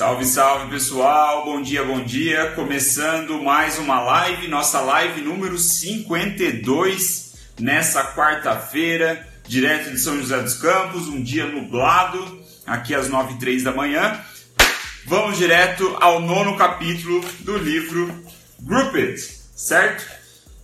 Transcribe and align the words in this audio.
Salve, 0.00 0.24
salve 0.24 0.70
pessoal, 0.70 1.44
bom 1.44 1.60
dia, 1.60 1.84
bom 1.84 2.02
dia. 2.02 2.52
Começando 2.52 3.42
mais 3.42 3.78
uma 3.78 4.00
live, 4.00 4.48
nossa 4.48 4.80
live 4.80 5.20
número 5.20 5.58
52 5.58 7.34
nessa 7.60 8.14
quarta-feira, 8.14 9.28
direto 9.46 9.90
de 9.90 9.98
São 9.98 10.16
José 10.16 10.40
dos 10.40 10.54
Campos, 10.54 11.06
um 11.06 11.22
dia 11.22 11.44
nublado, 11.44 12.40
aqui 12.66 12.94
às 12.94 13.10
9 13.10 13.34
e 13.34 13.38
3 13.40 13.62
da 13.62 13.72
manhã. 13.72 14.18
Vamos 15.04 15.36
direto 15.36 15.94
ao 16.00 16.18
nono 16.18 16.56
capítulo 16.56 17.22
do 17.40 17.58
livro 17.58 18.24
Group 18.58 18.94
It, 18.94 19.20
certo? 19.54 20.06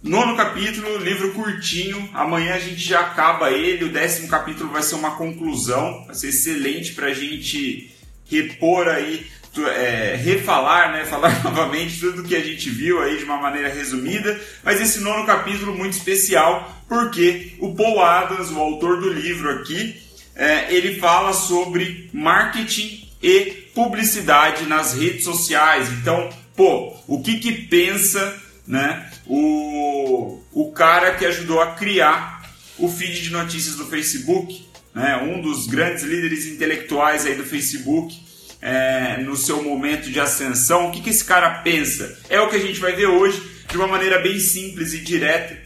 Nono 0.02 0.34
capítulo, 0.34 0.96
livro 0.96 1.34
curtinho. 1.34 2.08
Amanhã 2.14 2.54
a 2.54 2.58
gente 2.58 2.80
já 2.80 3.00
acaba 3.00 3.50
ele. 3.50 3.84
O 3.84 3.92
décimo 3.92 4.28
capítulo 4.28 4.70
vai 4.70 4.82
ser 4.82 4.94
uma 4.94 5.16
conclusão. 5.16 6.06
Vai 6.06 6.14
ser 6.14 6.28
excelente 6.28 6.92
para 6.92 7.08
a 7.08 7.14
gente 7.14 7.94
repor 8.28 8.88
aí, 8.88 9.26
é, 9.58 10.16
refalar, 10.16 10.92
né? 10.92 11.04
Falar 11.06 11.42
novamente 11.42 11.98
tudo 11.98 12.22
que 12.22 12.36
a 12.36 12.42
gente 12.42 12.68
viu 12.70 13.00
aí 13.02 13.16
de 13.18 13.24
uma 13.24 13.38
maneira 13.38 13.68
resumida. 13.68 14.38
Mas 14.62 14.80
esse 14.80 15.00
nono 15.00 15.24
capítulo 15.24 15.74
muito 15.74 15.94
especial 15.94 16.76
porque 16.88 17.54
o 17.58 17.74
Paul 17.74 18.00
Adams, 18.00 18.50
o 18.50 18.58
autor 18.58 19.00
do 19.00 19.12
livro 19.12 19.50
aqui, 19.50 20.00
é, 20.34 20.72
ele 20.72 21.00
fala 21.00 21.32
sobre 21.32 22.10
marketing 22.12 23.08
e 23.22 23.70
publicidade 23.74 24.66
nas 24.66 24.94
redes 24.94 25.24
sociais. 25.24 25.88
Então, 25.90 26.28
pô, 26.54 26.94
o 27.06 27.22
que 27.22 27.38
que 27.38 27.52
pensa, 27.52 28.40
né? 28.66 29.10
O, 29.26 30.40
o 30.52 30.72
cara 30.72 31.14
que 31.14 31.24
ajudou 31.24 31.60
a 31.60 31.72
criar 31.72 32.36
o 32.78 32.88
feed 32.88 33.22
de 33.22 33.30
notícias 33.30 33.76
do 33.76 33.86
Facebook, 33.86 34.66
né? 34.96 35.14
Um 35.18 35.42
dos 35.42 35.66
grandes 35.66 36.02
líderes 36.02 36.46
intelectuais 36.46 37.26
aí 37.26 37.34
do 37.34 37.44
Facebook. 37.44 38.24
É, 38.62 39.18
no 39.18 39.36
seu 39.36 39.62
momento 39.62 40.10
de 40.10 40.18
ascensão, 40.18 40.88
o 40.88 40.90
que, 40.90 41.02
que 41.02 41.10
esse 41.10 41.22
cara 41.22 41.58
pensa? 41.58 42.18
É 42.30 42.40
o 42.40 42.48
que 42.48 42.56
a 42.56 42.60
gente 42.60 42.80
vai 42.80 42.92
ver 42.92 43.06
hoje 43.06 43.40
de 43.68 43.76
uma 43.76 43.86
maneira 43.86 44.18
bem 44.18 44.40
simples 44.40 44.94
e 44.94 44.98
direta. 44.98 45.56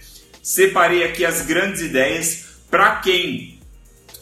Separei 0.42 1.04
aqui 1.04 1.24
as 1.24 1.46
grandes 1.46 1.80
ideias 1.80 2.46
para 2.68 2.96
quem 2.96 3.60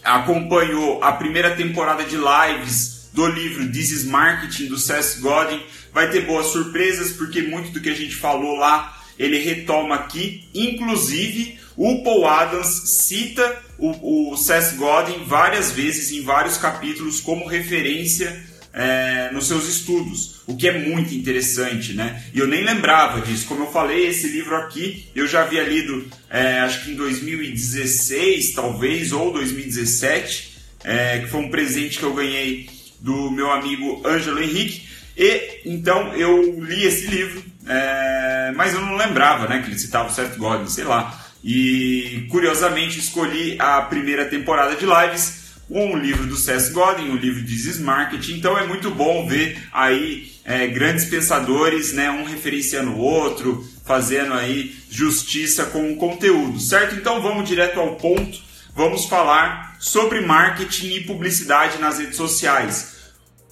acompanhou 0.04 1.02
a 1.02 1.12
primeira 1.12 1.56
temporada 1.56 2.04
de 2.04 2.16
lives 2.16 3.08
do 3.14 3.26
livro 3.26 3.72
This 3.72 3.90
is 3.90 4.04
Marketing 4.04 4.66
do 4.66 4.76
Seth 4.76 5.18
Godin. 5.20 5.62
Vai 5.92 6.10
ter 6.10 6.26
boas 6.26 6.48
surpresas 6.48 7.12
porque 7.12 7.40
muito 7.40 7.70
do 7.70 7.80
que 7.80 7.88
a 7.88 7.96
gente 7.96 8.14
falou 8.14 8.54
lá 8.56 8.96
ele 9.18 9.38
retoma 9.38 9.96
aqui, 9.96 10.48
inclusive 10.54 11.58
o 11.78 12.02
Paul 12.02 12.26
Adams 12.26 12.66
cita 13.06 13.62
o, 13.78 14.32
o 14.32 14.36
Seth 14.36 14.74
Godin 14.74 15.24
várias 15.24 15.70
vezes 15.70 16.10
em 16.10 16.22
vários 16.22 16.56
capítulos 16.56 17.20
como 17.20 17.46
referência 17.46 18.36
é, 18.72 19.30
nos 19.32 19.46
seus 19.46 19.68
estudos, 19.68 20.40
o 20.46 20.56
que 20.56 20.66
é 20.66 20.76
muito 20.76 21.14
interessante, 21.14 21.94
né? 21.94 22.24
E 22.34 22.40
eu 22.40 22.48
nem 22.48 22.64
lembrava 22.64 23.20
disso. 23.20 23.46
Como 23.46 23.62
eu 23.62 23.70
falei, 23.70 24.08
esse 24.08 24.26
livro 24.26 24.56
aqui 24.56 25.06
eu 25.14 25.28
já 25.28 25.42
havia 25.42 25.62
lido, 25.62 26.04
é, 26.28 26.60
acho 26.60 26.84
que 26.84 26.90
em 26.90 26.96
2016, 26.96 28.54
talvez, 28.54 29.12
ou 29.12 29.32
2017, 29.32 30.58
é, 30.82 31.20
que 31.20 31.26
foi 31.28 31.40
um 31.40 31.50
presente 31.50 31.98
que 31.98 32.04
eu 32.04 32.12
ganhei 32.12 32.68
do 32.98 33.30
meu 33.30 33.52
amigo 33.52 34.02
Ângelo 34.04 34.42
Henrique. 34.42 34.88
E 35.16 35.60
então 35.64 36.12
eu 36.14 36.60
li 36.60 36.84
esse 36.84 37.06
livro, 37.06 37.42
é, 37.68 38.52
mas 38.56 38.74
eu 38.74 38.80
não 38.80 38.96
lembrava, 38.96 39.46
né, 39.46 39.60
que 39.62 39.68
ele 39.68 39.78
citava 39.78 40.08
o 40.08 40.12
Seth 40.12 40.36
Godin, 40.36 40.68
sei 40.68 40.84
lá. 40.84 41.27
E 41.42 42.26
curiosamente 42.30 42.98
escolhi 42.98 43.56
a 43.58 43.82
primeira 43.82 44.24
temporada 44.24 44.74
de 44.74 44.84
lives 44.84 45.38
um 45.70 45.96
livro 45.96 46.26
do 46.26 46.36
Seth 46.36 46.72
Godin, 46.72 47.10
um 47.10 47.16
livro 47.16 47.42
de 47.42 47.54
This 47.54 47.78
Marketing. 47.78 48.34
Então 48.34 48.56
é 48.56 48.66
muito 48.66 48.90
bom 48.90 49.26
ver 49.26 49.58
aí 49.72 50.32
é, 50.44 50.66
grandes 50.66 51.04
pensadores, 51.04 51.92
né, 51.92 52.10
um 52.10 52.24
referenciando 52.24 52.92
o 52.92 52.98
outro, 52.98 53.66
fazendo 53.84 54.32
aí 54.32 54.74
justiça 54.90 55.66
com 55.66 55.92
o 55.92 55.96
conteúdo, 55.96 56.58
certo? 56.58 56.94
Então 56.94 57.20
vamos 57.20 57.46
direto 57.46 57.78
ao 57.78 57.96
ponto. 57.96 58.48
Vamos 58.74 59.06
falar 59.06 59.76
sobre 59.78 60.20
marketing 60.20 60.94
e 60.94 61.04
publicidade 61.04 61.78
nas 61.78 61.98
redes 61.98 62.16
sociais. 62.16 62.96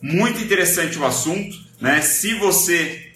Muito 0.00 0.40
interessante 0.40 0.98
o 0.98 1.04
assunto, 1.04 1.56
né? 1.80 2.00
Se 2.00 2.34
você 2.34 3.12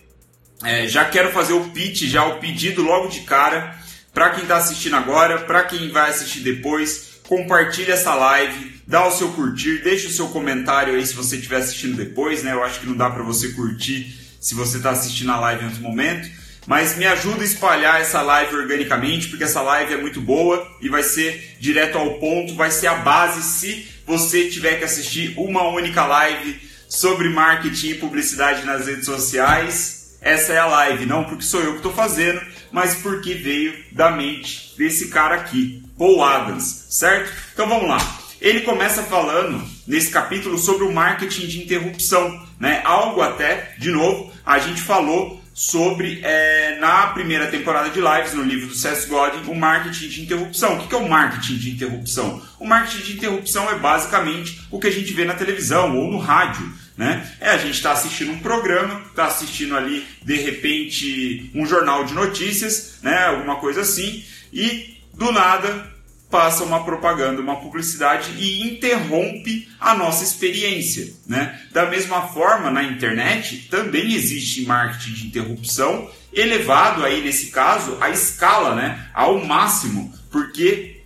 é, 0.64 0.86
já 0.88 1.04
quero 1.04 1.30
fazer 1.30 1.52
o 1.52 1.70
pitch, 1.70 2.02
já 2.02 2.26
o 2.26 2.38
pedido 2.38 2.82
logo 2.82 3.08
de 3.08 3.20
cara 3.20 3.78
para 4.12 4.30
quem 4.30 4.42
está 4.42 4.56
assistindo 4.56 4.96
agora, 4.96 5.38
para 5.40 5.64
quem 5.64 5.90
vai 5.90 6.10
assistir 6.10 6.40
depois, 6.40 7.20
compartilhe 7.28 7.92
essa 7.92 8.14
live, 8.14 8.82
dá 8.86 9.06
o 9.06 9.12
seu 9.12 9.30
curtir, 9.32 9.82
deixa 9.82 10.08
o 10.08 10.12
seu 10.12 10.28
comentário 10.28 10.94
aí 10.94 11.06
se 11.06 11.14
você 11.14 11.36
estiver 11.36 11.58
assistindo 11.58 11.96
depois, 11.96 12.42
né? 12.42 12.52
Eu 12.52 12.64
acho 12.64 12.80
que 12.80 12.86
não 12.86 12.96
dá 12.96 13.08
para 13.08 13.22
você 13.22 13.50
curtir 13.50 14.18
se 14.40 14.54
você 14.54 14.78
está 14.78 14.90
assistindo 14.90 15.30
a 15.30 15.38
live 15.38 15.62
em 15.62 15.66
outro 15.66 15.82
momento. 15.82 16.28
Mas 16.66 16.96
me 16.96 17.06
ajuda 17.06 17.42
a 17.42 17.44
espalhar 17.44 18.00
essa 18.00 18.20
live 18.20 18.54
organicamente, 18.54 19.28
porque 19.28 19.44
essa 19.44 19.62
live 19.62 19.94
é 19.94 19.96
muito 19.96 20.20
boa 20.20 20.66
e 20.80 20.88
vai 20.88 21.02
ser 21.02 21.56
direto 21.58 21.96
ao 21.96 22.18
ponto, 22.18 22.54
vai 22.54 22.70
ser 22.70 22.88
a 22.88 22.94
base 22.94 23.42
se 23.42 23.88
você 24.06 24.48
tiver 24.48 24.78
que 24.78 24.84
assistir 24.84 25.34
uma 25.36 25.68
única 25.68 26.04
live 26.04 26.60
sobre 26.88 27.28
marketing 27.28 27.90
e 27.90 27.94
publicidade 27.94 28.64
nas 28.64 28.86
redes 28.86 29.06
sociais. 29.06 30.18
Essa 30.20 30.52
é 30.52 30.58
a 30.58 30.66
live, 30.66 31.06
não 31.06 31.24
porque 31.24 31.44
sou 31.44 31.62
eu 31.62 31.72
que 31.72 31.76
estou 31.78 31.92
fazendo, 31.92 32.40
mas 32.72 32.96
porque 32.96 33.34
veio 33.34 33.74
da 33.92 34.10
mente 34.10 34.74
desse 34.76 35.08
cara 35.08 35.36
aqui, 35.36 35.82
Paul 35.98 36.22
Adams, 36.22 36.86
certo? 36.90 37.32
Então 37.52 37.68
vamos 37.68 37.88
lá. 37.88 37.98
Ele 38.40 38.60
começa 38.60 39.02
falando 39.02 39.62
nesse 39.86 40.10
capítulo 40.10 40.56
sobre 40.56 40.84
o 40.84 40.92
marketing 40.92 41.46
de 41.46 41.62
interrupção, 41.62 42.46
né? 42.58 42.80
Algo 42.84 43.20
até, 43.20 43.74
de 43.78 43.90
novo, 43.90 44.32
a 44.46 44.58
gente 44.58 44.80
falou 44.80 45.40
sobre 45.52 46.20
é, 46.22 46.78
na 46.80 47.08
primeira 47.08 47.48
temporada 47.48 47.90
de 47.90 48.00
lives 48.00 48.32
no 48.32 48.42
livro 48.42 48.68
do 48.68 48.74
Seth 48.74 49.06
Godin 49.06 49.50
o 49.50 49.54
marketing 49.54 50.08
de 50.08 50.22
interrupção. 50.22 50.78
O 50.78 50.88
que 50.88 50.94
é 50.94 50.98
o 50.98 51.06
marketing 51.06 51.58
de 51.58 51.70
interrupção? 51.72 52.42
O 52.58 52.66
marketing 52.66 53.02
de 53.02 53.12
interrupção 53.18 53.70
é 53.70 53.74
basicamente 53.78 54.62
o 54.70 54.78
que 54.78 54.86
a 54.86 54.90
gente 54.90 55.12
vê 55.12 55.26
na 55.26 55.34
televisão 55.34 55.98
ou 55.98 56.10
no 56.10 56.16
rádio. 56.16 56.66
Né? 56.96 57.30
É 57.40 57.50
a 57.50 57.58
gente 57.58 57.76
está 57.76 57.92
assistindo 57.92 58.32
um 58.32 58.40
programa, 58.40 59.02
está 59.08 59.26
assistindo 59.26 59.76
ali 59.76 60.06
de 60.22 60.36
repente 60.36 61.50
um 61.54 61.64
jornal 61.64 62.04
de 62.04 62.12
notícias, 62.12 62.98
né? 63.02 63.26
alguma 63.26 63.56
coisa 63.56 63.80
assim, 63.80 64.24
e 64.52 64.98
do 65.14 65.32
nada 65.32 65.90
passa 66.30 66.62
uma 66.62 66.84
propaganda, 66.84 67.40
uma 67.40 67.56
publicidade 67.56 68.30
e 68.38 68.62
interrompe 68.62 69.68
a 69.80 69.94
nossa 69.94 70.22
experiência. 70.22 71.12
Né? 71.26 71.60
Da 71.72 71.86
mesma 71.86 72.28
forma, 72.28 72.70
na 72.70 72.84
internet 72.84 73.68
também 73.68 74.14
existe 74.14 74.64
marketing 74.64 75.12
de 75.12 75.26
interrupção 75.26 76.08
elevado 76.32 77.04
aí 77.04 77.20
nesse 77.22 77.50
caso 77.50 77.98
à 78.00 78.10
escala, 78.10 78.76
né? 78.76 79.08
ao 79.12 79.44
máximo, 79.44 80.14
porque 80.30 81.00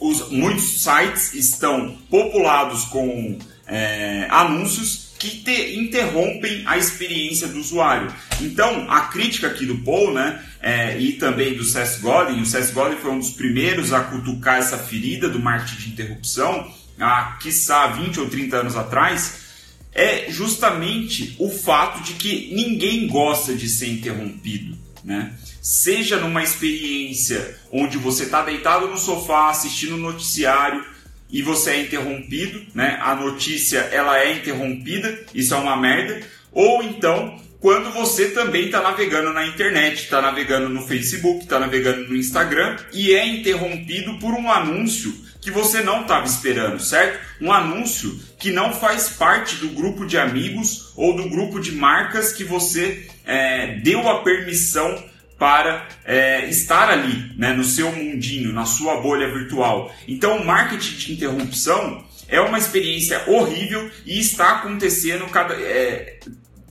os, 0.00 0.30
muitos 0.30 0.82
sites 0.82 1.34
estão 1.34 1.98
populados 2.10 2.84
com 2.86 3.38
é, 3.66 4.26
anúncios 4.30 5.03
que 5.24 5.42
te, 5.42 5.76
interrompem 5.78 6.62
a 6.66 6.76
experiência 6.76 7.48
do 7.48 7.58
usuário. 7.58 8.12
Então, 8.40 8.90
a 8.90 9.02
crítica 9.02 9.46
aqui 9.46 9.64
do 9.64 9.78
Paul, 9.78 10.12
né, 10.12 10.42
é, 10.60 10.98
e 10.98 11.12
também 11.14 11.54
do 11.54 11.64
Seth 11.64 12.00
Godin, 12.00 12.40
o 12.40 12.46
Seth 12.46 12.72
Godin 12.72 12.96
foi 12.96 13.10
um 13.10 13.18
dos 13.18 13.30
primeiros 13.30 13.92
a 13.92 14.00
cutucar 14.00 14.58
essa 14.58 14.76
ferida 14.76 15.28
do 15.28 15.40
marketing 15.40 15.80
de 15.80 15.88
interrupção, 15.90 16.70
há, 16.98 17.38
quiçá, 17.40 17.86
20 17.86 18.20
ou 18.20 18.28
30 18.28 18.56
anos 18.56 18.76
atrás, 18.76 19.44
é 19.92 20.30
justamente 20.30 21.36
o 21.38 21.48
fato 21.48 22.02
de 22.02 22.14
que 22.14 22.52
ninguém 22.54 23.06
gosta 23.06 23.54
de 23.54 23.68
ser 23.68 23.88
interrompido, 23.88 24.76
né? 25.04 25.32
Seja 25.62 26.18
numa 26.18 26.42
experiência 26.42 27.56
onde 27.72 27.96
você 27.96 28.24
está 28.24 28.42
deitado 28.42 28.88
no 28.88 28.98
sofá 28.98 29.50
assistindo 29.50 29.94
um 29.94 29.98
noticiário 30.00 30.84
e 31.30 31.42
você 31.42 31.70
é 31.70 31.80
interrompido, 31.82 32.62
né? 32.74 32.98
A 33.02 33.14
notícia 33.14 33.78
ela 33.92 34.18
é 34.18 34.36
interrompida, 34.36 35.18
isso 35.34 35.54
é 35.54 35.56
uma 35.56 35.76
merda. 35.76 36.20
Ou 36.52 36.82
então 36.82 37.42
quando 37.64 37.90
você 37.92 38.28
também 38.28 38.66
está 38.66 38.82
navegando 38.82 39.32
na 39.32 39.46
internet, 39.46 40.02
está 40.02 40.20
navegando 40.20 40.68
no 40.68 40.86
Facebook, 40.86 41.44
está 41.44 41.58
navegando 41.58 42.06
no 42.06 42.14
Instagram 42.14 42.76
e 42.92 43.14
é 43.14 43.26
interrompido 43.26 44.18
por 44.18 44.34
um 44.34 44.52
anúncio 44.52 45.10
que 45.40 45.50
você 45.50 45.82
não 45.82 46.02
estava 46.02 46.26
esperando, 46.26 46.78
certo? 46.78 47.18
Um 47.40 47.50
anúncio 47.50 48.20
que 48.38 48.50
não 48.50 48.70
faz 48.70 49.08
parte 49.08 49.56
do 49.56 49.68
grupo 49.68 50.04
de 50.04 50.18
amigos 50.18 50.92
ou 50.94 51.16
do 51.16 51.26
grupo 51.30 51.58
de 51.58 51.72
marcas 51.72 52.34
que 52.34 52.44
você 52.44 53.06
é, 53.24 53.76
deu 53.76 54.06
a 54.10 54.22
permissão 54.22 55.02
para 55.38 55.88
é, 56.04 56.48
estar 56.48 56.88
ali, 56.88 57.32
né, 57.36 57.52
no 57.52 57.64
seu 57.64 57.90
mundinho, 57.90 58.52
na 58.52 58.64
sua 58.64 59.00
bolha 59.00 59.32
virtual. 59.32 59.92
Então, 60.06 60.38
o 60.38 60.46
marketing 60.46 60.96
de 60.96 61.12
interrupção 61.12 62.04
é 62.28 62.40
uma 62.40 62.58
experiência 62.58 63.22
horrível 63.26 63.90
e 64.06 64.18
está 64.18 64.58
acontecendo 64.58 65.26
cada, 65.26 65.54
é, 65.54 66.18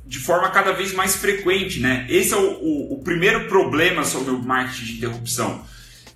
de 0.06 0.20
forma 0.20 0.50
cada 0.50 0.72
vez 0.72 0.94
mais 0.94 1.16
frequente. 1.16 1.80
Né? 1.80 2.06
Esse 2.10 2.34
é 2.34 2.38
o, 2.38 2.52
o, 2.62 2.94
o 2.94 3.04
primeiro 3.04 3.48
problema 3.48 4.04
sobre 4.04 4.32
o 4.32 4.40
marketing 4.40 4.86
de 4.86 4.94
interrupção. 4.98 5.66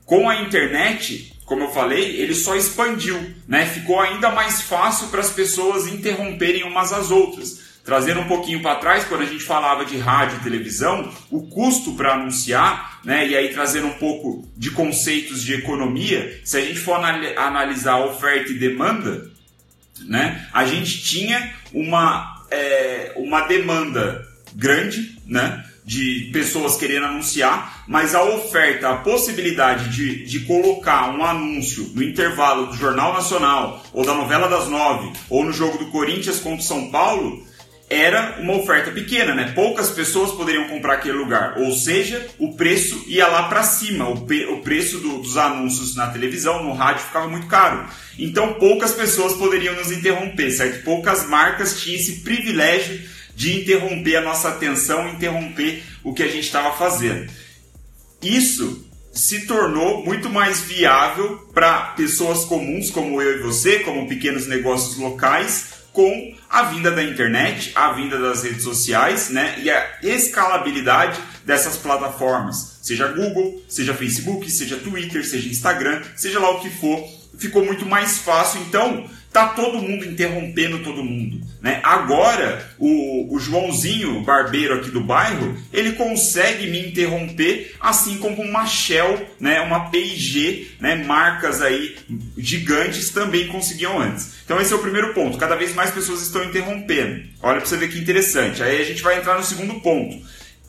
Com 0.05 0.29
a 0.29 0.41
internet, 0.41 1.33
como 1.45 1.63
eu 1.63 1.69
falei, 1.69 2.17
ele 2.17 2.33
só 2.33 2.55
expandiu, 2.55 3.19
né? 3.47 3.65
ficou 3.65 3.99
ainda 3.99 4.29
mais 4.31 4.61
fácil 4.61 5.07
para 5.09 5.21
as 5.21 5.31
pessoas 5.31 5.87
interromperem 5.87 6.63
umas 6.63 6.93
às 6.93 7.11
outras. 7.11 7.76
Trazendo 7.87 8.19
um 8.19 8.27
pouquinho 8.27 8.61
para 8.61 8.75
trás, 8.75 9.05
quando 9.05 9.21
a 9.21 9.25
gente 9.25 9.45
falava 9.45 9.85
de 9.85 9.97
rádio 9.97 10.39
e 10.39 10.43
televisão, 10.43 11.09
o 11.31 11.47
custo 11.47 11.93
para 11.93 12.15
anunciar, 12.15 12.99
né, 13.01 13.25
e 13.25 13.33
aí 13.33 13.47
trazendo 13.53 13.87
um 13.87 13.93
pouco 13.93 14.45
de 14.57 14.71
conceitos 14.71 15.41
de 15.41 15.53
economia, 15.53 16.41
se 16.43 16.57
a 16.57 16.59
gente 16.59 16.79
for 16.79 16.99
analisar 17.37 17.99
oferta 17.99 18.51
e 18.51 18.59
demanda, 18.59 19.31
né, 20.01 20.45
a 20.51 20.65
gente 20.65 21.01
tinha 21.01 21.53
uma, 21.71 22.45
é, 22.51 23.13
uma 23.15 23.47
demanda 23.47 24.27
grande, 24.53 25.17
né, 25.25 25.63
de 25.85 26.29
pessoas 26.33 26.75
querendo 26.75 27.05
anunciar, 27.05 27.85
mas 27.87 28.13
a 28.13 28.21
oferta, 28.21 28.89
a 28.89 28.97
possibilidade 28.97 29.95
de, 29.95 30.25
de 30.25 30.41
colocar 30.41 31.09
um 31.17 31.23
anúncio 31.23 31.89
no 31.95 32.03
intervalo 32.03 32.65
do 32.65 32.75
Jornal 32.75 33.13
Nacional, 33.13 33.81
ou 33.93 34.05
da 34.05 34.13
novela 34.13 34.49
das 34.49 34.67
nove, 34.67 35.09
ou 35.29 35.45
no 35.45 35.53
jogo 35.53 35.77
do 35.77 35.89
Corinthians 35.89 36.41
contra 36.41 36.59
o 36.59 36.67
São 36.67 36.91
Paulo, 36.91 37.47
era 37.89 38.37
uma 38.39 38.57
oferta 38.57 38.91
pequena, 38.91 39.33
né? 39.33 39.53
Poucas 39.55 39.89
pessoas 39.89 40.31
poderiam 40.31 40.67
comprar 40.67 40.95
aquele 40.95 41.17
lugar, 41.17 41.57
ou 41.57 41.71
seja, 41.71 42.27
o 42.37 42.53
preço 42.53 43.05
ia 43.07 43.27
lá 43.27 43.43
para 43.43 43.63
cima, 43.63 44.09
o, 44.09 44.13
o 44.15 44.61
preço 44.61 44.99
do, 44.99 45.19
dos 45.19 45.37
anúncios 45.37 45.95
na 45.95 46.07
televisão, 46.07 46.63
no 46.63 46.73
rádio 46.73 47.05
ficava 47.05 47.29
muito 47.29 47.47
caro. 47.47 47.87
Então 48.19 48.55
poucas 48.55 48.91
pessoas 48.91 49.33
poderiam 49.33 49.75
nos 49.75 49.91
interromper, 49.91 50.51
certo? 50.51 50.83
Poucas 50.83 51.27
marcas 51.27 51.79
tinham 51.79 51.99
esse 51.99 52.21
privilégio 52.21 52.99
de 53.33 53.61
interromper 53.61 54.17
a 54.17 54.21
nossa 54.21 54.49
atenção, 54.49 55.07
interromper 55.07 55.81
o 56.03 56.13
que 56.13 56.23
a 56.23 56.27
gente 56.27 56.45
estava 56.45 56.75
fazendo. 56.75 57.31
Isso 58.21 58.85
se 59.13 59.45
tornou 59.45 60.03
muito 60.03 60.29
mais 60.29 60.61
viável 60.61 61.47
para 61.53 61.93
pessoas 61.95 62.43
comuns 62.45 62.89
como 62.89 63.21
eu 63.21 63.39
e 63.39 63.41
você, 63.41 63.79
como 63.79 64.07
pequenos 64.07 64.45
negócios 64.45 64.97
locais, 64.97 65.76
com 65.97 66.35
a 66.47 66.61
vinda 66.61 66.91
da 66.91 67.01
internet, 67.01 67.71
a 67.73 67.91
vinda 67.91 68.19
das 68.19 68.43
redes 68.43 68.61
sociais, 68.61 69.31
né, 69.31 69.55
e 69.63 69.67
a 69.71 69.97
escalabilidade 70.03 71.19
dessas 71.43 71.75
plataformas, 71.75 72.77
seja 72.83 73.07
Google, 73.07 73.63
seja 73.67 73.95
Facebook, 73.95 74.47
seja 74.51 74.77
Twitter, 74.77 75.25
seja 75.25 75.49
Instagram, 75.49 76.03
seja 76.15 76.39
lá 76.39 76.51
o 76.51 76.59
que 76.59 76.69
for, 76.69 77.03
ficou 77.39 77.65
muito 77.65 77.83
mais 77.83 78.19
fácil. 78.19 78.61
Então, 78.61 79.09
tá 79.37 79.47
todo 79.49 79.81
mundo 79.81 80.03
interrompendo 80.03 80.79
todo 80.79 81.03
mundo, 81.03 81.39
né? 81.61 81.79
Agora, 81.83 82.67
o, 82.79 83.35
o 83.35 83.39
Joãozinho, 83.39 84.21
barbeiro 84.21 84.73
aqui 84.73 84.89
do 84.89 85.01
bairro, 85.01 85.55
ele 85.71 85.91
consegue 85.91 86.67
me 86.67 86.87
interromper, 86.87 87.75
assim 87.79 88.17
como 88.17 88.41
uma 88.41 88.65
Shell, 88.65 89.27
né? 89.39 89.61
Uma 89.61 89.91
P&G, 89.91 90.69
né? 90.79 90.95
Marcas 90.95 91.61
aí 91.61 91.95
gigantes 92.35 93.11
também 93.11 93.47
conseguiam 93.47 93.99
antes. 93.99 94.37
Então 94.43 94.59
esse 94.59 94.73
é 94.73 94.75
o 94.75 94.79
primeiro 94.79 95.13
ponto. 95.13 95.37
Cada 95.37 95.55
vez 95.55 95.75
mais 95.75 95.91
pessoas 95.91 96.21
estão 96.23 96.43
interrompendo. 96.43 97.23
Olha 97.43 97.57
para 97.57 97.65
você 97.65 97.77
ver 97.77 97.89
que 97.89 97.99
interessante. 97.99 98.63
Aí 98.63 98.81
a 98.81 98.85
gente 98.85 99.03
vai 99.03 99.19
entrar 99.19 99.37
no 99.37 99.43
segundo 99.43 99.79
ponto. 99.81 100.17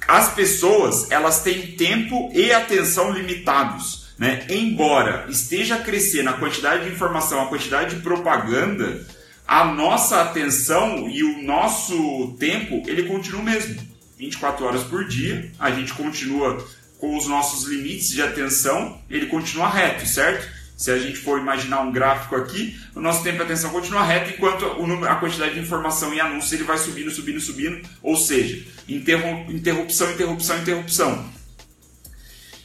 As 0.06 0.34
pessoas, 0.34 1.10
elas 1.10 1.42
têm 1.42 1.68
tempo 1.68 2.30
e 2.34 2.52
atenção 2.52 3.12
limitados. 3.12 3.97
Né? 4.18 4.44
Embora 4.50 5.26
esteja 5.28 5.78
crescendo 5.78 6.30
a 6.30 6.32
quantidade 6.32 6.84
de 6.84 6.92
informação, 6.92 7.40
a 7.40 7.46
quantidade 7.46 7.94
de 7.94 8.02
propaganda, 8.02 9.06
a 9.46 9.64
nossa 9.64 10.20
atenção 10.20 11.08
e 11.08 11.22
o 11.22 11.42
nosso 11.42 12.36
tempo, 12.38 12.82
ele 12.86 13.04
continua 13.04 13.40
o 13.40 13.44
mesmo. 13.44 13.80
24 14.18 14.66
horas 14.66 14.82
por 14.82 15.06
dia, 15.06 15.52
a 15.58 15.70
gente 15.70 15.94
continua 15.94 16.66
com 16.98 17.16
os 17.16 17.28
nossos 17.28 17.68
limites 17.68 18.10
de 18.10 18.20
atenção, 18.20 19.00
ele 19.08 19.26
continua 19.26 19.68
reto, 19.68 20.04
certo? 20.04 20.58
Se 20.76 20.90
a 20.90 20.98
gente 20.98 21.16
for 21.16 21.38
imaginar 21.38 21.80
um 21.80 21.92
gráfico 21.92 22.34
aqui, 22.34 22.76
o 22.94 23.00
nosso 23.00 23.22
tempo 23.22 23.36
de 23.36 23.44
atenção 23.44 23.70
continua 23.70 24.02
reto, 24.02 24.30
enquanto 24.30 24.64
a 25.06 25.14
quantidade 25.16 25.54
de 25.54 25.60
informação 25.60 26.12
e 26.12 26.20
anúncios 26.20 26.52
ele 26.52 26.64
vai 26.64 26.76
subindo, 26.76 27.10
subindo, 27.10 27.40
subindo, 27.40 27.88
ou 28.02 28.16
seja, 28.16 28.64
interrupção, 28.88 30.10
interrupção, 30.10 30.58
interrupção. 30.58 31.32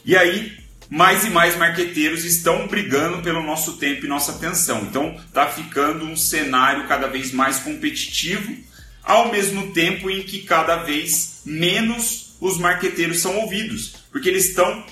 E 0.03 0.15
aí, 0.17 0.62
mais 0.93 1.25
e 1.25 1.31
mais 1.31 1.57
marqueteiros 1.57 2.23
estão 2.23 2.67
brigando 2.67 3.23
pelo 3.23 3.41
nosso 3.41 3.77
tempo 3.77 4.05
e 4.05 4.07
nossa 4.07 4.33
atenção. 4.33 4.83
Então, 4.83 5.15
está 5.25 5.47
ficando 5.47 6.05
um 6.05 6.15
cenário 6.15 6.87
cada 6.87 7.07
vez 7.07 7.31
mais 7.31 7.57
competitivo, 7.57 8.55
ao 9.03 9.31
mesmo 9.31 9.71
tempo 9.71 10.07
em 10.07 10.21
que 10.21 10.43
cada 10.43 10.75
vez 10.75 11.41
menos 11.43 12.35
os 12.39 12.59
marqueteiros 12.59 13.21
são 13.21 13.35
ouvidos, 13.37 13.95
porque 14.11 14.29
eles 14.29 14.49
estão, 14.49 14.85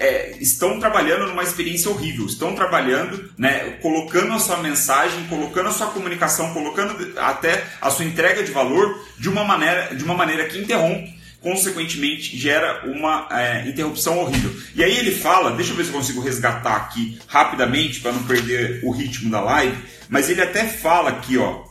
é, 0.00 0.34
estão 0.40 0.80
trabalhando 0.80 1.26
numa 1.26 1.42
experiência 1.42 1.90
horrível, 1.90 2.24
estão 2.24 2.54
trabalhando, 2.54 3.30
né, 3.36 3.76
colocando 3.82 4.32
a 4.32 4.38
sua 4.38 4.56
mensagem, 4.56 5.26
colocando 5.26 5.68
a 5.68 5.72
sua 5.72 5.88
comunicação, 5.88 6.54
colocando 6.54 7.18
até 7.18 7.66
a 7.82 7.90
sua 7.90 8.06
entrega 8.06 8.42
de 8.42 8.50
valor 8.50 8.98
de 9.18 9.28
uma 9.28 9.44
maneira, 9.44 9.94
de 9.94 10.02
uma 10.04 10.14
maneira 10.14 10.46
que 10.46 10.58
interrompe 10.58 11.13
consequentemente 11.44 12.38
gera 12.38 12.86
uma 12.86 13.28
é, 13.30 13.68
interrupção 13.68 14.18
horrível. 14.18 14.50
E 14.74 14.82
aí 14.82 14.96
ele 14.96 15.12
fala, 15.12 15.52
deixa 15.52 15.72
eu 15.72 15.76
ver 15.76 15.84
se 15.84 15.90
eu 15.90 15.96
consigo 15.96 16.22
resgatar 16.22 16.74
aqui 16.74 17.18
rapidamente 17.28 18.00
para 18.00 18.12
não 18.12 18.24
perder 18.24 18.80
o 18.82 18.90
ritmo 18.90 19.30
da 19.30 19.42
live, 19.42 19.76
mas 20.08 20.30
ele 20.30 20.40
até 20.40 20.66
fala 20.66 21.10
aqui, 21.10 21.36
ó, 21.36 21.62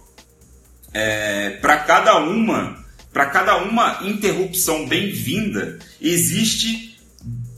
é, 0.94 1.58
para 1.60 1.78
cada 1.80 2.20
uma, 2.20 2.86
para 3.12 3.26
cada 3.26 3.58
uma 3.58 4.02
interrupção 4.04 4.88
bem-vinda 4.88 5.80
existe 6.00 7.00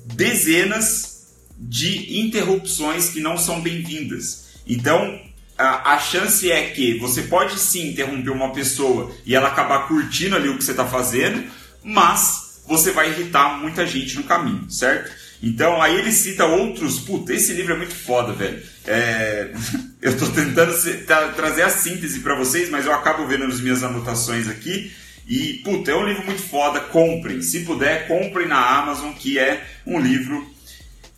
dezenas 0.06 1.33
de 1.59 2.21
interrupções 2.21 3.09
que 3.09 3.19
não 3.19 3.38
são 3.38 3.59
bem-vindas. 3.59 4.45
Então 4.65 5.19
a, 5.57 5.95
a, 5.95 6.00
chance 6.00 6.50
é 6.50 6.69
que 6.69 6.97
você 6.97 7.23
pode 7.23 7.59
sim 7.59 7.89
interromper 7.89 8.29
uma 8.29 8.53
pessoa 8.53 9.13
e 9.25 9.35
ela 9.35 9.50
acabar 9.50 9.88
curtindo 9.88 10.38
ali 10.38 10.47
o 10.47 10.57
que 10.57 10.63
você 10.63 10.71
está 10.71 10.85
fazendo, 10.85 11.44
mas 11.85 12.63
você 12.67 12.91
vai 12.91 13.11
irritar 13.11 13.59
muita 13.59 13.85
gente 13.85 14.15
no 14.15 14.23
caminho, 14.23 14.69
certo? 14.71 15.11
Então 15.41 15.79
aí 15.79 15.95
ele 15.99 16.11
cita 16.11 16.45
outros. 16.45 16.99
Puta, 16.99 17.31
esse 17.31 17.53
livro 17.53 17.73
é 17.73 17.77
muito 17.77 17.93
foda, 17.93 18.33
velho. 18.33 18.61
É... 18.87 19.51
eu 20.01 20.17
tô 20.17 20.25
tentando 20.27 20.73
tra 21.05 21.29
trazer 21.29 21.61
a 21.61 21.69
síntese 21.69 22.21
para 22.21 22.35
vocês, 22.35 22.69
mas 22.69 22.85
eu 22.85 22.93
acabo 22.93 23.27
vendo 23.27 23.47
nas 23.47 23.61
minhas 23.61 23.83
anotações 23.83 24.47
aqui. 24.47 24.91
E, 25.27 25.61
puta, 25.63 25.91
é 25.91 25.95
um 25.95 26.05
livro 26.05 26.25
muito 26.25 26.41
foda. 26.41 26.79
Comprem. 26.79 27.41
Se 27.41 27.61
puder, 27.61 28.07
comprem 28.07 28.47
na 28.47 28.79
Amazon, 28.79 29.13
que 29.13 29.38
é 29.38 29.63
um 29.85 29.99
livro 29.99 30.55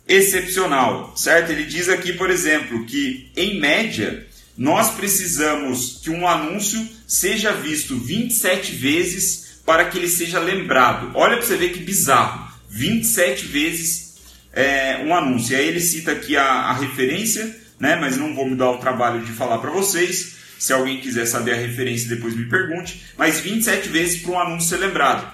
excepcional, 0.06 1.14
certo? 1.16 1.50
Ele 1.50 1.64
diz 1.64 1.88
aqui, 1.88 2.14
por 2.14 2.30
exemplo, 2.30 2.84
que 2.86 3.30
em 3.36 3.60
média 3.60 4.26
nós 4.56 4.90
precisamos 4.90 6.00
que 6.02 6.10
um 6.10 6.26
anúncio 6.26 6.86
seja 7.06 7.52
visto 7.52 7.96
27 7.96 8.72
vezes 8.72 9.47
para 9.68 9.84
que 9.84 9.98
ele 9.98 10.08
seja 10.08 10.40
lembrado. 10.40 11.10
Olha 11.12 11.36
para 11.36 11.44
você 11.44 11.54
ver 11.54 11.74
que 11.74 11.80
bizarro. 11.80 12.50
27 12.70 13.44
vezes 13.44 14.14
é, 14.50 15.04
um 15.04 15.14
anúncio. 15.14 15.52
E 15.52 15.56
aí 15.56 15.68
ele 15.68 15.78
cita 15.78 16.12
aqui 16.12 16.38
a, 16.38 16.42
a 16.42 16.72
referência, 16.72 17.54
né? 17.78 17.94
mas 17.96 18.16
não 18.16 18.34
vou 18.34 18.48
me 18.48 18.56
dar 18.56 18.70
o 18.70 18.78
trabalho 18.78 19.20
de 19.20 19.30
falar 19.32 19.58
para 19.58 19.70
vocês. 19.70 20.36
Se 20.58 20.72
alguém 20.72 21.02
quiser 21.02 21.26
saber 21.26 21.52
a 21.52 21.56
referência, 21.56 22.08
depois 22.08 22.34
me 22.34 22.46
pergunte. 22.46 23.02
Mas 23.18 23.40
27 23.40 23.90
vezes 23.90 24.22
para 24.22 24.32
um 24.32 24.40
anúncio 24.40 24.70
ser 24.70 24.78
lembrado. 24.78 25.30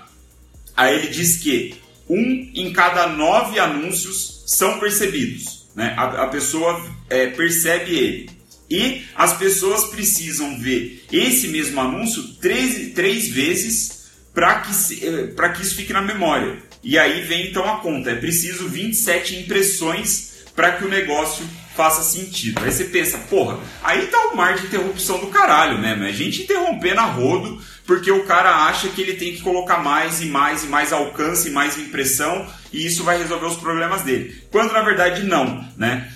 Aí 0.76 0.96
ele 0.96 1.06
diz 1.06 1.36
que 1.36 1.76
um 2.10 2.50
em 2.56 2.72
cada 2.72 3.06
nove 3.06 3.60
anúncios 3.60 4.42
são 4.48 4.80
percebidos. 4.80 5.68
Né? 5.76 5.94
A, 5.96 6.24
a 6.24 6.26
pessoa 6.26 6.84
é, 7.08 7.28
percebe 7.28 7.96
ele. 7.96 8.30
E 8.68 9.04
as 9.14 9.36
pessoas 9.36 9.84
precisam 9.84 10.58
ver 10.58 11.04
esse 11.12 11.46
mesmo 11.46 11.80
anúncio 11.80 12.20
três, 12.40 12.92
três 12.94 13.28
vezes 13.28 14.02
para 14.34 14.60
que, 14.60 14.72
eh, 15.06 15.48
que 15.50 15.62
isso 15.62 15.76
fique 15.76 15.92
na 15.92 16.02
memória. 16.02 16.58
E 16.82 16.98
aí 16.98 17.22
vem 17.22 17.48
então 17.48 17.64
a 17.64 17.78
conta: 17.78 18.10
é 18.10 18.16
preciso 18.16 18.68
27 18.68 19.36
impressões 19.36 20.34
para 20.54 20.72
que 20.72 20.84
o 20.84 20.88
negócio 20.88 21.46
faça 21.74 22.02
sentido. 22.02 22.62
Aí 22.62 22.70
você 22.70 22.84
pensa, 22.84 23.18
porra, 23.18 23.58
aí 23.82 24.06
tá 24.06 24.28
o 24.28 24.36
mar 24.36 24.54
de 24.54 24.66
interrupção 24.66 25.18
do 25.18 25.26
caralho 25.28 25.78
mesmo. 25.78 26.04
É 26.04 26.12
gente 26.12 26.42
interrompendo 26.42 27.00
a 27.00 27.04
rodo 27.04 27.60
porque 27.86 28.10
o 28.10 28.24
cara 28.24 28.66
acha 28.66 28.88
que 28.88 29.02
ele 29.02 29.14
tem 29.14 29.34
que 29.34 29.42
colocar 29.42 29.78
mais 29.78 30.22
e 30.22 30.26
mais 30.26 30.64
e 30.64 30.68
mais 30.68 30.92
alcance 30.92 31.48
e 31.48 31.50
mais 31.50 31.76
impressão 31.76 32.46
e 32.72 32.86
isso 32.86 33.02
vai 33.02 33.18
resolver 33.18 33.46
os 33.46 33.56
problemas 33.56 34.02
dele. 34.02 34.42
Quando 34.50 34.72
na 34.72 34.82
verdade 34.82 35.24
não, 35.24 35.68
né? 35.76 36.10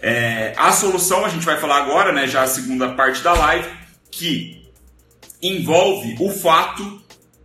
É, 0.00 0.52
a 0.56 0.70
solução 0.70 1.24
a 1.24 1.28
gente 1.28 1.44
vai 1.44 1.58
falar 1.58 1.78
agora, 1.78 2.12
né? 2.12 2.26
Já 2.26 2.42
a 2.42 2.46
segunda 2.46 2.90
parte 2.90 3.22
da 3.22 3.32
live, 3.32 3.68
que 4.10 4.62
envolve 5.42 6.16
o 6.20 6.30
fato 6.30 7.03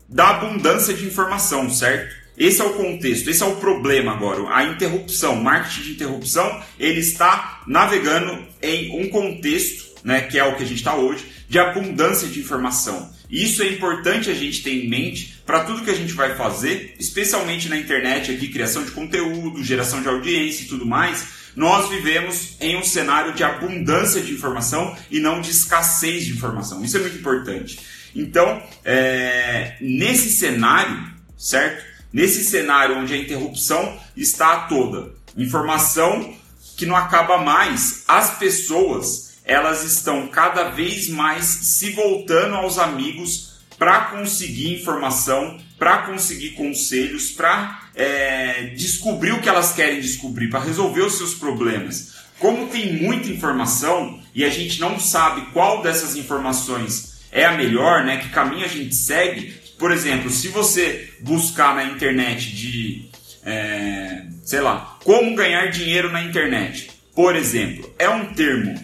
da 0.09 0.29
abundância 0.29 0.93
de 0.93 1.05
informação, 1.05 1.69
certo? 1.69 2.17
Esse 2.37 2.61
é 2.61 2.63
o 2.63 2.73
contexto, 2.73 3.29
esse 3.29 3.43
é 3.43 3.45
o 3.45 3.57
problema 3.57 4.13
agora. 4.13 4.55
A 4.55 4.63
interrupção, 4.63 5.35
marketing 5.35 5.81
de 5.81 5.91
interrupção, 5.91 6.63
ele 6.79 7.01
está 7.01 7.61
navegando 7.67 8.47
em 8.61 8.97
um 8.97 9.09
contexto, 9.09 9.89
né, 10.03 10.21
que 10.21 10.39
é 10.39 10.43
o 10.43 10.55
que 10.55 10.63
a 10.63 10.65
gente 10.65 10.77
está 10.77 10.95
hoje, 10.95 11.25
de 11.49 11.59
abundância 11.59 12.27
de 12.27 12.39
informação. 12.39 13.11
Isso 13.29 13.61
é 13.61 13.67
importante 13.67 14.29
a 14.29 14.33
gente 14.33 14.63
ter 14.63 14.71
em 14.71 14.89
mente 14.89 15.41
para 15.45 15.65
tudo 15.65 15.83
que 15.83 15.91
a 15.91 15.95
gente 15.95 16.13
vai 16.13 16.35
fazer, 16.35 16.95
especialmente 16.97 17.67
na 17.67 17.77
internet 17.77 18.31
aqui, 18.31 18.47
criação 18.47 18.83
de 18.83 18.91
conteúdo, 18.91 19.63
geração 19.63 20.01
de 20.01 20.07
audiência 20.07 20.63
e 20.63 20.67
tudo 20.67 20.85
mais. 20.85 21.39
Nós 21.55 21.89
vivemos 21.89 22.55
em 22.61 22.77
um 22.77 22.83
cenário 22.83 23.33
de 23.33 23.43
abundância 23.43 24.21
de 24.21 24.31
informação 24.31 24.95
e 25.11 25.19
não 25.19 25.41
de 25.41 25.51
escassez 25.51 26.25
de 26.25 26.31
informação. 26.31 26.83
Isso 26.83 26.97
é 26.97 27.01
muito 27.01 27.17
importante. 27.17 27.79
Então, 28.15 28.61
é, 28.83 29.75
nesse 29.79 30.31
cenário, 30.31 31.13
certo? 31.37 31.85
Nesse 32.11 32.43
cenário 32.43 32.97
onde 32.97 33.13
a 33.13 33.17
interrupção 33.17 33.99
está 34.17 34.61
toda, 34.61 35.13
informação 35.37 36.35
que 36.75 36.85
não 36.85 36.95
acaba 36.95 37.37
mais, 37.37 38.03
as 38.07 38.37
pessoas 38.37 39.29
elas 39.43 39.83
estão 39.83 40.27
cada 40.27 40.69
vez 40.69 41.09
mais 41.09 41.43
se 41.45 41.89
voltando 41.91 42.55
aos 42.55 42.77
amigos 42.77 43.49
para 43.79 44.01
conseguir 44.05 44.75
informação, 44.75 45.57
para 45.77 46.03
conseguir 46.03 46.51
conselhos, 46.51 47.31
para 47.31 47.81
é, 47.95 48.73
descobrir 48.75 49.31
o 49.31 49.41
que 49.41 49.49
elas 49.49 49.73
querem 49.73 50.01
descobrir, 50.01 50.49
para 50.49 50.59
resolver 50.59 51.01
os 51.01 51.17
seus 51.17 51.33
problemas. 51.33 52.13
Como 52.37 52.67
tem 52.67 52.93
muita 53.01 53.29
informação 53.29 54.21
e 54.35 54.45
a 54.45 54.49
gente 54.49 54.79
não 54.79 54.99
sabe 54.99 55.51
qual 55.51 55.81
dessas 55.81 56.15
informações 56.15 57.08
é 57.31 57.45
a 57.45 57.53
melhor, 57.53 58.03
né? 58.03 58.17
Que 58.17 58.29
caminho 58.29 58.65
a 58.65 58.69
gente 58.69 58.95
segue. 58.95 59.53
Por 59.77 59.91
exemplo, 59.91 60.29
se 60.29 60.49
você 60.49 61.09
buscar 61.21 61.75
na 61.75 61.85
internet 61.85 62.53
de, 62.53 63.09
é, 63.45 64.23
sei 64.43 64.61
lá, 64.61 64.97
como 65.03 65.35
ganhar 65.35 65.67
dinheiro 65.67 66.11
na 66.11 66.23
internet, 66.23 66.91
por 67.15 67.35
exemplo, 67.35 67.93
é 67.97 68.09
um 68.09 68.33
termo 68.33 68.75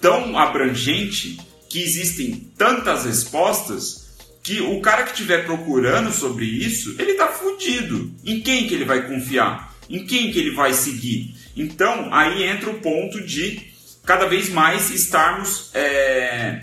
tão 0.00 0.38
abrangente 0.38 1.38
que 1.68 1.82
existem 1.82 2.52
tantas 2.56 3.04
respostas 3.04 4.04
que 4.42 4.60
o 4.60 4.80
cara 4.80 5.04
que 5.04 5.10
estiver 5.10 5.46
procurando 5.46 6.12
sobre 6.12 6.44
isso, 6.44 6.94
ele 6.98 7.14
tá 7.14 7.28
fudido. 7.28 8.14
Em 8.24 8.40
quem 8.40 8.68
que 8.68 8.74
ele 8.74 8.84
vai 8.84 9.08
confiar? 9.08 9.74
Em 9.88 10.04
quem 10.04 10.30
que 10.30 10.38
ele 10.38 10.54
vai 10.54 10.74
seguir? 10.74 11.34
Então, 11.56 12.12
aí 12.12 12.44
entra 12.44 12.70
o 12.70 12.80
ponto 12.80 13.22
de 13.22 13.72
cada 14.04 14.26
vez 14.26 14.50
mais 14.50 14.90
estarmos 14.90 15.70
é, 15.72 16.62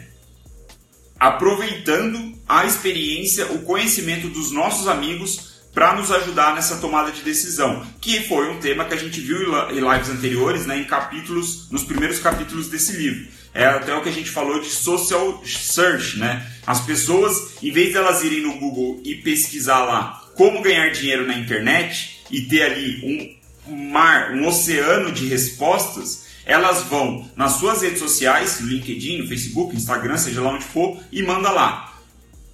aproveitando 1.22 2.34
a 2.50 2.66
experiência, 2.66 3.46
o 3.51 3.60
conhecimento 3.60 4.28
dos 4.28 4.51
nossos 4.51 4.88
amigos 4.88 5.51
para 5.72 5.94
nos 5.94 6.12
ajudar 6.12 6.56
nessa 6.56 6.78
tomada 6.78 7.12
de 7.12 7.22
decisão, 7.22 7.86
que 8.01 8.22
foi 8.22 8.50
um 8.50 8.60
tema 8.60 8.86
que 8.86 8.96
a 8.96 8.98
gente 8.98 9.22
viu 9.22 9.38
em 9.70 9.80
lives 9.80 10.10
anteriores, 10.10 10.66
né, 10.66 10.80
em 10.80 10.84
capítulos, 10.84 11.70
nos 11.70 11.84
primeiros 11.84 12.18
capítulos 12.18 12.70
desse 12.70 12.94
livro. 12.94 13.28
É 13.54 13.66
até 13.66 13.94
o 13.94 14.01
que 14.01 14.10
a 14.10 14.12
gente 14.12 14.32
falou 14.32 14.60
de 14.60 14.70
social 14.70 15.44
search, 15.46 16.18
né? 16.18 16.51
As 16.66 16.82
pessoas, 16.82 17.54
em 17.62 17.72
vez 17.72 17.92
de 17.92 17.98
elas 17.98 18.24
irem 18.24 18.42
no 18.42 18.58
Google 18.58 19.00
e 19.06 19.16
pesquisar 19.16 19.84
lá 19.84 20.24
como 20.36 20.63
ganhar 20.63 20.90
dinheiro 20.90 21.28
na 21.28 21.36
internet 21.36 22.22
e 22.32 22.42
ter 22.42 22.63
ali 22.63 23.38
um 23.68 23.92
mar, 23.92 24.32
um 24.32 24.48
oceano 24.48 25.12
de 25.12 25.28
respostas, 25.28 26.30
elas 26.45 26.83
vão 26.83 27.29
nas 27.36 27.53
suas 27.53 27.81
redes 27.81 28.00
sociais, 28.00 28.60
LinkedIn, 28.60 29.27
Facebook, 29.27 29.75
Instagram, 29.75 30.17
seja 30.17 30.41
lá 30.41 30.51
onde 30.51 30.63
for, 30.63 30.98
e 31.12 31.21
manda 31.24 31.51
lá. 31.51 31.93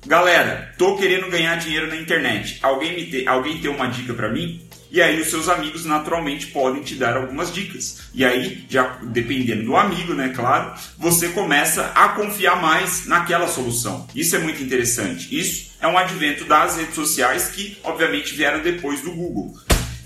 Galera, 0.05 0.73
tô 0.77 0.95
querendo 0.95 1.29
ganhar 1.29 1.55
dinheiro 1.57 1.87
na 1.87 1.95
internet. 1.95 2.59
Alguém, 2.61 2.95
me 2.95 3.05
te, 3.05 3.27
alguém 3.27 3.59
tem 3.59 3.69
uma 3.69 3.87
dica 3.87 4.13
para 4.13 4.29
mim? 4.29 4.61
E 4.89 5.01
aí 5.01 5.19
os 5.19 5.29
seus 5.29 5.49
amigos 5.49 5.83
naturalmente 5.83 6.47
podem 6.47 6.81
te 6.81 6.95
dar 6.95 7.17
algumas 7.17 7.53
dicas. 7.53 8.03
E 8.13 8.23
aí, 8.23 8.65
já 8.69 8.99
dependendo 9.03 9.65
do 9.65 9.75
amigo, 9.75 10.13
né, 10.13 10.31
claro, 10.33 10.73
você 10.97 11.29
começa 11.29 11.91
a 11.93 12.09
confiar 12.09 12.61
mais 12.61 13.05
naquela 13.05 13.47
solução. 13.47 14.07
Isso 14.15 14.35
é 14.35 14.39
muito 14.39 14.63
interessante. 14.63 15.37
Isso 15.37 15.71
é 15.81 15.87
um 15.87 15.97
advento 15.97 16.45
das 16.45 16.77
redes 16.77 16.95
sociais 16.95 17.49
que, 17.49 17.77
obviamente, 17.83 18.33
vieram 18.33 18.61
depois 18.61 19.01
do 19.01 19.11
Google. 19.11 19.57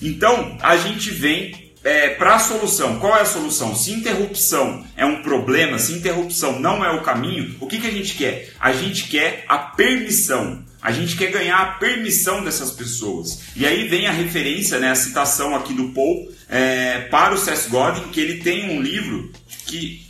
Então, 0.01 0.57
a 0.61 0.75
gente 0.77 1.11
vem 1.11 1.70
é, 1.83 2.09
para 2.09 2.35
a 2.35 2.39
solução, 2.39 2.99
qual 2.99 3.17
é 3.17 3.21
a 3.21 3.25
solução? 3.25 3.75
Se 3.75 3.91
interrupção 3.91 4.85
é 4.95 5.05
um 5.05 5.23
problema, 5.23 5.79
se 5.79 5.93
interrupção 5.93 6.59
não 6.59 6.85
é 6.85 6.91
o 6.91 7.01
caminho, 7.01 7.55
o 7.59 7.67
que, 7.67 7.79
que 7.79 7.87
a 7.87 7.91
gente 7.91 8.15
quer? 8.15 8.51
A 8.59 8.71
gente 8.71 9.07
quer 9.07 9.45
a 9.47 9.57
permissão. 9.57 10.63
A 10.81 10.91
gente 10.91 11.15
quer 11.15 11.31
ganhar 11.31 11.59
a 11.59 11.65
permissão 11.73 12.43
dessas 12.43 12.71
pessoas. 12.71 13.43
E 13.55 13.67
aí 13.67 13.87
vem 13.87 14.07
a 14.07 14.11
referência, 14.11 14.79
né, 14.79 14.89
a 14.89 14.95
citação 14.95 15.55
aqui 15.55 15.73
do 15.73 15.89
Paul 15.89 16.31
é, 16.49 17.01
para 17.11 17.33
o 17.35 17.37
Seth 17.37 17.69
Godin, 17.69 18.09
que 18.09 18.19
ele 18.19 18.41
tem 18.41 18.71
um 18.71 18.81
livro 18.81 19.31
que 19.67 20.05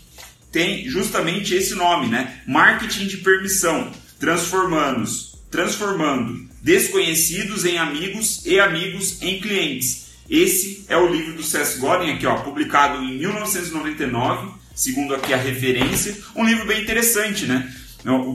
tem 0.52 0.90
justamente 0.90 1.54
esse 1.54 1.76
nome, 1.76 2.08
né? 2.08 2.42
Marketing 2.48 3.08
de 3.08 3.18
permissão, 3.18 3.92
transformando, 4.20 5.10
transformando 5.50 6.50
desconhecidos 6.62 7.66
em 7.66 7.78
amigos 7.78 8.46
e 8.46 8.60
amigos 8.60 9.22
em 9.22 9.40
clientes. 9.40 10.11
Esse 10.32 10.86
é 10.88 10.96
o 10.96 11.12
livro 11.12 11.34
do 11.34 11.44
Seth 11.44 11.78
Godin, 11.78 12.14
aqui, 12.14 12.26
ó, 12.26 12.38
publicado 12.38 13.04
em 13.04 13.18
1999, 13.18 14.54
segundo 14.74 15.14
aqui 15.14 15.34
a 15.34 15.38
referência. 15.38 16.16
Um 16.34 16.46
livro 16.46 16.66
bem 16.66 16.82
interessante, 16.82 17.46
né? 17.46 17.70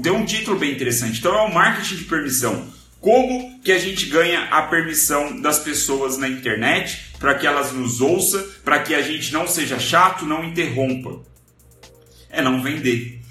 Tem 0.03 0.13
um 0.13 0.27
título 0.27 0.59
bem 0.59 0.73
interessante. 0.73 1.19
Então 1.19 1.35
é 1.35 1.41
o 1.41 1.55
marketing 1.55 1.97
de 1.97 2.05
permissão. 2.05 2.71
Como 3.01 3.61
que 3.63 3.73
a 3.73 3.79
gente 3.79 4.05
ganha 4.07 4.43
a 4.51 4.61
permissão 4.63 5.41
das 5.41 5.59
pessoas 5.59 6.19
na 6.19 6.29
internet 6.29 7.15
para 7.19 7.35
que 7.35 7.47
elas 7.47 7.73
nos 7.73 8.03
ouçam, 8.03 8.45
para 8.63 8.81
que 8.81 8.95
a 8.95 9.01
gente 9.01 9.33
não 9.33 9.49
seja 9.49 9.79
chato, 9.79 10.27
não 10.27 10.45
interrompa? 10.45 11.23
É 12.29 12.43
não 12.43 12.63
vender. 12.63 13.23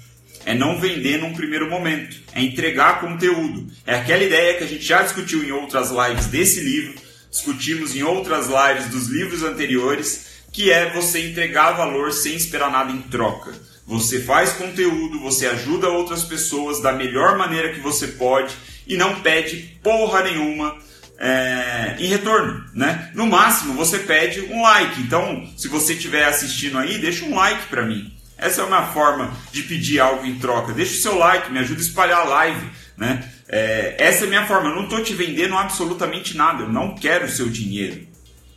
É 0.44 0.54
não 0.54 0.80
vender 0.80 1.18
num 1.18 1.34
primeiro 1.34 1.70
momento. 1.70 2.16
É 2.34 2.42
entregar 2.42 3.00
conteúdo. 3.00 3.68
É 3.86 3.94
aquela 3.94 4.24
ideia 4.24 4.58
que 4.58 4.64
a 4.64 4.68
gente 4.68 4.84
já 4.84 5.02
discutiu 5.02 5.44
em 5.44 5.52
outras 5.52 5.90
lives 5.90 6.26
desse 6.26 6.60
livro, 6.60 7.05
discutimos 7.36 7.94
em 7.94 8.02
outras 8.02 8.46
lives 8.46 8.88
dos 8.88 9.08
livros 9.08 9.42
anteriores, 9.42 10.26
que 10.52 10.72
é 10.72 10.90
você 10.90 11.28
entregar 11.28 11.72
valor 11.72 12.12
sem 12.12 12.34
esperar 12.34 12.70
nada 12.70 12.90
em 12.90 13.02
troca. 13.02 13.52
Você 13.86 14.20
faz 14.20 14.52
conteúdo, 14.52 15.20
você 15.20 15.46
ajuda 15.46 15.88
outras 15.88 16.24
pessoas 16.24 16.80
da 16.80 16.92
melhor 16.92 17.36
maneira 17.36 17.72
que 17.72 17.80
você 17.80 18.08
pode 18.08 18.54
e 18.86 18.96
não 18.96 19.20
pede 19.20 19.78
porra 19.82 20.22
nenhuma 20.22 20.76
é, 21.18 21.96
em 21.98 22.06
retorno, 22.06 22.64
né? 22.74 23.10
No 23.14 23.26
máximo 23.26 23.74
você 23.74 23.98
pede 23.98 24.40
um 24.40 24.62
like. 24.62 25.00
Então, 25.02 25.48
se 25.56 25.68
você 25.68 25.92
estiver 25.92 26.24
assistindo 26.24 26.78
aí, 26.78 26.98
deixa 26.98 27.24
um 27.26 27.34
like 27.34 27.66
para 27.66 27.84
mim. 27.84 28.15
Essa 28.38 28.60
é 28.60 28.64
uma 28.64 28.86
forma 28.88 29.34
de 29.50 29.62
pedir 29.62 29.98
algo 29.98 30.26
em 30.26 30.38
troca. 30.38 30.72
Deixa 30.72 30.94
o 30.94 31.00
seu 31.00 31.18
like, 31.18 31.50
me 31.50 31.58
ajuda 31.58 31.80
a 31.80 31.84
espalhar 31.84 32.20
a 32.20 32.24
live, 32.24 32.70
né? 32.96 33.32
É, 33.48 33.96
essa 33.98 34.24
é 34.24 34.26
a 34.26 34.28
minha 34.28 34.46
forma. 34.46 34.68
Eu 34.68 34.76
não 34.76 34.84
estou 34.84 35.02
te 35.02 35.14
vendendo 35.14 35.56
absolutamente 35.56 36.36
nada. 36.36 36.64
Eu 36.64 36.68
não 36.68 36.94
quero 36.94 37.24
o 37.24 37.30
seu 37.30 37.48
dinheiro, 37.48 38.06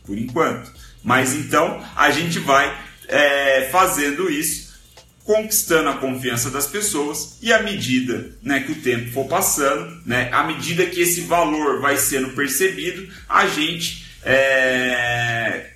por 0.04 0.18
enquanto. 0.18 0.70
Mas 1.02 1.34
então 1.34 1.82
a 1.96 2.10
gente 2.10 2.38
vai 2.38 2.76
é, 3.08 3.68
fazendo 3.72 4.30
isso, 4.30 4.70
conquistando 5.24 5.88
a 5.88 5.96
confiança 5.96 6.50
das 6.50 6.66
pessoas 6.66 7.38
e 7.40 7.52
à 7.52 7.62
medida 7.62 8.32
né, 8.42 8.60
que 8.60 8.72
o 8.72 8.82
tempo 8.82 9.10
for 9.12 9.26
passando, 9.26 10.02
né, 10.04 10.28
à 10.32 10.44
medida 10.44 10.86
que 10.86 11.00
esse 11.00 11.22
valor 11.22 11.80
vai 11.80 11.96
sendo 11.96 12.30
percebido, 12.30 13.08
a 13.28 13.46
gente 13.46 14.06
é, 14.22 15.69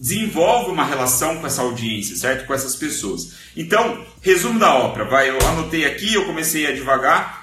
desenvolve 0.00 0.70
uma 0.70 0.84
relação 0.84 1.36
com 1.36 1.46
essa 1.46 1.60
audiência, 1.60 2.16
certo? 2.16 2.46
Com 2.46 2.54
essas 2.54 2.74
pessoas. 2.74 3.34
Então, 3.54 4.04
resumo 4.22 4.58
da 4.58 4.74
ópera. 4.74 5.04
Vai, 5.04 5.28
eu 5.28 5.38
anotei 5.48 5.84
aqui, 5.84 6.14
eu 6.14 6.24
comecei 6.24 6.66
a 6.66 6.72
devagar 6.72 7.40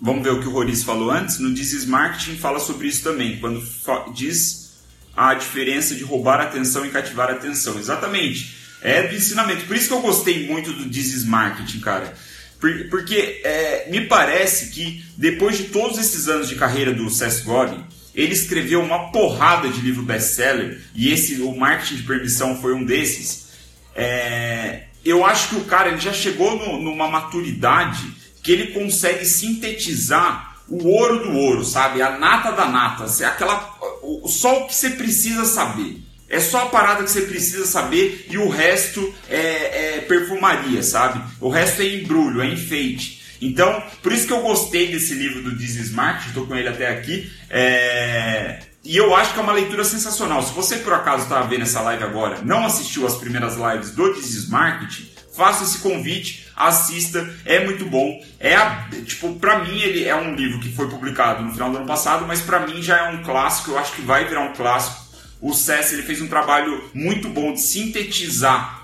Vamos 0.00 0.22
ver 0.22 0.30
o 0.30 0.40
que 0.40 0.48
o 0.48 0.50
Roriz 0.50 0.82
falou 0.82 1.10
antes. 1.10 1.38
No 1.38 1.54
This 1.54 1.84
Marketing 1.84 2.36
fala 2.36 2.58
sobre 2.58 2.88
isso 2.88 3.02
também, 3.02 3.36
quando 3.38 3.62
diz 4.14 4.70
a 5.14 5.34
diferença 5.34 5.94
de 5.94 6.02
roubar 6.02 6.40
atenção 6.40 6.86
e 6.86 6.90
cativar 6.90 7.30
atenção. 7.30 7.78
Exatamente. 7.78 8.56
É 8.80 9.06
do 9.06 9.14
ensinamento. 9.14 9.66
Por 9.66 9.76
isso 9.76 9.88
que 9.88 9.92
eu 9.92 10.00
gostei 10.00 10.46
muito 10.46 10.72
do 10.72 10.88
This 10.88 11.24
Marketing, 11.24 11.80
cara. 11.80 12.14
Porque 12.88 13.42
é, 13.44 13.88
me 13.90 14.06
parece 14.06 14.70
que 14.70 15.04
depois 15.18 15.58
de 15.58 15.64
todos 15.64 15.98
esses 15.98 16.28
anos 16.28 16.48
de 16.48 16.54
carreira 16.54 16.94
do 16.94 17.10
Seth 17.10 17.42
Godin, 17.44 17.84
ele 18.14 18.32
escreveu 18.32 18.82
uma 18.82 19.10
porrada 19.10 19.68
de 19.68 19.80
livro 19.80 20.02
best-seller 20.02 20.80
e 20.94 21.12
esse, 21.12 21.40
o 21.40 21.56
Marketing 21.56 21.96
de 21.96 22.02
Permissão 22.02 22.60
foi 22.60 22.74
um 22.74 22.84
desses. 22.84 23.50
É, 23.94 24.84
eu 25.04 25.24
acho 25.24 25.50
que 25.50 25.56
o 25.56 25.64
cara 25.64 25.88
ele 25.88 26.00
já 26.00 26.12
chegou 26.12 26.56
no, 26.56 26.80
numa 26.80 27.08
maturidade 27.08 28.12
que 28.42 28.52
ele 28.52 28.68
consegue 28.68 29.24
sintetizar 29.24 30.56
o 30.68 30.86
ouro 30.86 31.24
do 31.24 31.36
ouro, 31.36 31.64
sabe? 31.64 32.00
A 32.00 32.18
nata 32.18 32.52
da 32.52 32.66
nata, 32.66 33.04
aquela 33.26 33.76
só 34.26 34.60
o 34.62 34.66
que 34.66 34.74
você 34.74 34.90
precisa 34.90 35.44
saber. 35.44 36.00
É 36.28 36.38
só 36.38 36.62
a 36.62 36.66
parada 36.66 37.02
que 37.02 37.10
você 37.10 37.22
precisa 37.22 37.66
saber 37.66 38.26
e 38.30 38.38
o 38.38 38.48
resto 38.48 39.12
é, 39.28 39.96
é 39.96 40.00
perfumaria, 40.02 40.80
sabe? 40.80 41.20
O 41.40 41.48
resto 41.48 41.82
é 41.82 41.86
embrulho, 41.86 42.40
é 42.40 42.46
enfeite. 42.46 43.19
Então, 43.40 43.82
por 44.02 44.12
isso 44.12 44.26
que 44.26 44.32
eu 44.32 44.42
gostei 44.42 44.92
desse 44.92 45.14
livro 45.14 45.42
do 45.42 45.56
This 45.56 45.76
Smart, 45.76 46.26
estou 46.28 46.46
com 46.46 46.54
ele 46.54 46.68
até 46.68 46.88
aqui. 46.88 47.30
É... 47.48 48.60
E 48.82 48.96
eu 48.96 49.14
acho 49.14 49.34
que 49.34 49.38
é 49.38 49.42
uma 49.42 49.52
leitura 49.52 49.84
sensacional. 49.84 50.42
Se 50.42 50.52
você 50.54 50.76
por 50.76 50.92
acaso 50.92 51.24
está 51.24 51.40
vendo 51.42 51.62
essa 51.62 51.82
live 51.82 52.02
agora, 52.02 52.40
não 52.42 52.64
assistiu 52.64 53.06
as 53.06 53.16
primeiras 53.16 53.54
lives 53.56 53.90
do 53.90 54.14
This 54.14 54.48
Marketing, 54.48 55.10
faça 55.34 55.64
esse 55.64 55.78
convite, 55.78 56.48
assista, 56.56 57.28
é 57.44 57.64
muito 57.64 57.84
bom. 57.84 58.22
É 58.38 58.56
tipo, 59.04 59.34
para 59.34 59.64
mim 59.64 59.80
ele 59.80 60.04
é 60.04 60.16
um 60.16 60.34
livro 60.34 60.60
que 60.60 60.72
foi 60.72 60.88
publicado 60.88 61.42
no 61.42 61.52
final 61.52 61.70
do 61.70 61.78
ano 61.78 61.86
passado, 61.86 62.26
mas 62.26 62.40
para 62.40 62.66
mim 62.66 62.82
já 62.82 62.98
é 62.98 63.10
um 63.10 63.22
clássico, 63.22 63.72
eu 63.72 63.78
acho 63.78 63.92
que 63.92 64.02
vai 64.02 64.26
virar 64.26 64.42
um 64.42 64.54
clássico. 64.54 65.00
O 65.40 65.54
Cess 65.54 65.92
ele 65.92 66.02
fez 66.02 66.20
um 66.20 66.28
trabalho 66.28 66.90
muito 66.92 67.28
bom 67.28 67.52
de 67.52 67.60
sintetizar 67.60 68.79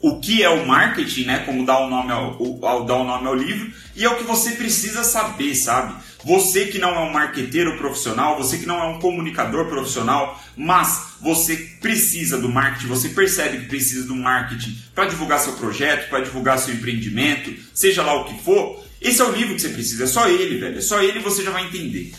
o 0.00 0.18
que 0.18 0.42
é 0.42 0.48
o 0.48 0.66
marketing, 0.66 1.24
né? 1.24 1.38
Como 1.40 1.66
dar 1.66 1.80
o 1.80 1.90
nome 1.90 2.10
ao, 2.10 2.64
ao, 2.64 2.84
dar 2.84 2.96
o 2.96 3.04
nome 3.04 3.26
ao 3.26 3.34
livro, 3.34 3.70
e 3.94 4.04
é 4.04 4.08
o 4.08 4.16
que 4.16 4.24
você 4.24 4.52
precisa 4.52 5.04
saber, 5.04 5.54
sabe? 5.54 5.94
Você 6.24 6.66
que 6.66 6.78
não 6.78 6.94
é 6.94 7.00
um 7.00 7.12
marqueteiro 7.12 7.76
profissional, 7.78 8.36
você 8.36 8.58
que 8.58 8.66
não 8.66 8.78
é 8.82 8.86
um 8.86 8.98
comunicador 8.98 9.66
profissional, 9.66 10.42
mas 10.56 11.14
você 11.20 11.56
precisa 11.80 12.38
do 12.38 12.48
marketing, 12.48 12.86
você 12.86 13.08
percebe 13.10 13.58
que 13.58 13.66
precisa 13.66 14.06
do 14.06 14.14
marketing 14.14 14.76
para 14.94 15.06
divulgar 15.06 15.40
seu 15.40 15.54
projeto, 15.54 16.08
para 16.08 16.20
divulgar 16.20 16.58
seu 16.58 16.74
empreendimento, 16.74 17.54
seja 17.74 18.02
lá 18.02 18.14
o 18.14 18.24
que 18.24 18.42
for, 18.42 18.84
esse 19.00 19.20
é 19.20 19.24
o 19.24 19.32
livro 19.32 19.54
que 19.54 19.62
você 19.62 19.70
precisa, 19.70 20.04
é 20.04 20.06
só 20.06 20.28
ele, 20.28 20.58
velho. 20.58 20.78
É 20.78 20.82
só 20.82 21.02
ele 21.02 21.20
você 21.20 21.42
já 21.42 21.50
vai 21.50 21.64
entender. 21.64 22.12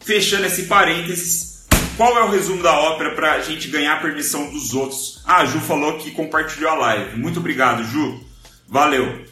Fechando 0.00 0.46
esse 0.46 0.64
parênteses, 0.64 1.53
qual 1.96 2.16
é 2.18 2.22
o 2.24 2.30
resumo 2.30 2.62
da 2.62 2.72
ópera 2.72 3.14
para 3.14 3.32
a 3.32 3.40
gente 3.40 3.68
ganhar 3.68 3.94
a 3.94 4.00
permissão 4.00 4.50
dos 4.50 4.74
outros? 4.74 5.22
Ah, 5.24 5.38
a 5.38 5.44
Ju 5.44 5.60
falou 5.60 5.98
que 5.98 6.10
compartilhou 6.10 6.70
a 6.70 6.74
live. 6.74 7.16
Muito 7.16 7.38
obrigado, 7.38 7.84
Ju. 7.84 8.20
Valeu. 8.68 9.24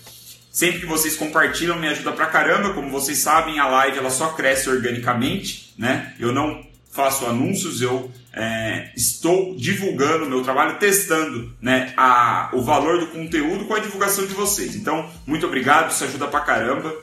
Sempre 0.51 0.81
que 0.81 0.87
vocês 0.87 1.17
compartilham, 1.17 1.79
me 1.79 1.89
ajuda 1.89 2.13
pra 2.13 2.27
caramba. 2.27 2.75
Como 2.75 2.91
vocês 2.91 3.19
sabem, 3.19 3.59
a 3.59 3.67
live 3.67 3.99
ela 3.99 4.11
só 4.11 4.29
cresce 4.29 4.69
organicamente, 4.69 5.75
né? 5.79 6.15
Eu 6.19 6.33
não 6.33 6.63
faço 6.91 7.25
anúncios, 7.25 7.81
eu 7.81 8.13
é, 8.35 8.91
estou 8.95 9.57
divulgando 9.57 10.27
o 10.27 10.29
meu 10.29 10.43
trabalho, 10.43 10.79
testando 10.79 11.55
né, 11.61 11.95
a, 11.97 12.51
o 12.53 12.61
valor 12.61 13.01
do 13.01 13.07
conteúdo 13.07 13.65
com 13.65 13.75
a 13.75 13.79
divulgação 13.79 14.27
de 14.27 14.35
vocês. 14.35 14.77
Então, 14.77 15.09
muito 15.27 15.47
obrigado, 15.47 15.91
isso 15.91 16.05
ajuda 16.05 16.29
pra 16.29 16.41
caramba. 16.41 16.95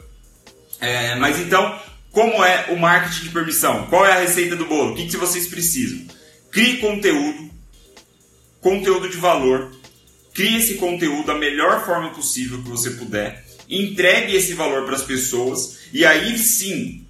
É, 0.79 1.15
mas 1.15 1.39
então, 1.39 1.77
como 2.11 2.43
é 2.43 2.67
o 2.71 2.77
marketing 2.77 3.25
de 3.25 3.29
permissão? 3.29 3.85
Qual 3.87 4.05
é 4.05 4.13
a 4.13 4.21
receita 4.21 4.55
do 4.55 4.65
bolo? 4.65 4.93
O 4.93 4.95
que, 4.95 5.07
que 5.07 5.17
vocês 5.17 5.47
precisam? 5.47 6.05
Crie 6.51 6.77
conteúdo, 6.77 7.49
conteúdo 8.59 9.07
de 9.07 9.17
valor, 9.17 9.71
crie 10.33 10.57
esse 10.57 10.75
conteúdo 10.75 11.27
da 11.27 11.35
melhor 11.35 11.85
forma 11.85 12.09
possível 12.09 12.61
que 12.63 12.69
você 12.69 12.91
puder, 12.91 13.45
entregue 13.69 14.35
esse 14.35 14.53
valor 14.53 14.85
para 14.85 14.95
as 14.95 15.03
pessoas 15.03 15.79
e 15.93 16.05
aí 16.05 16.37
sim 16.37 17.05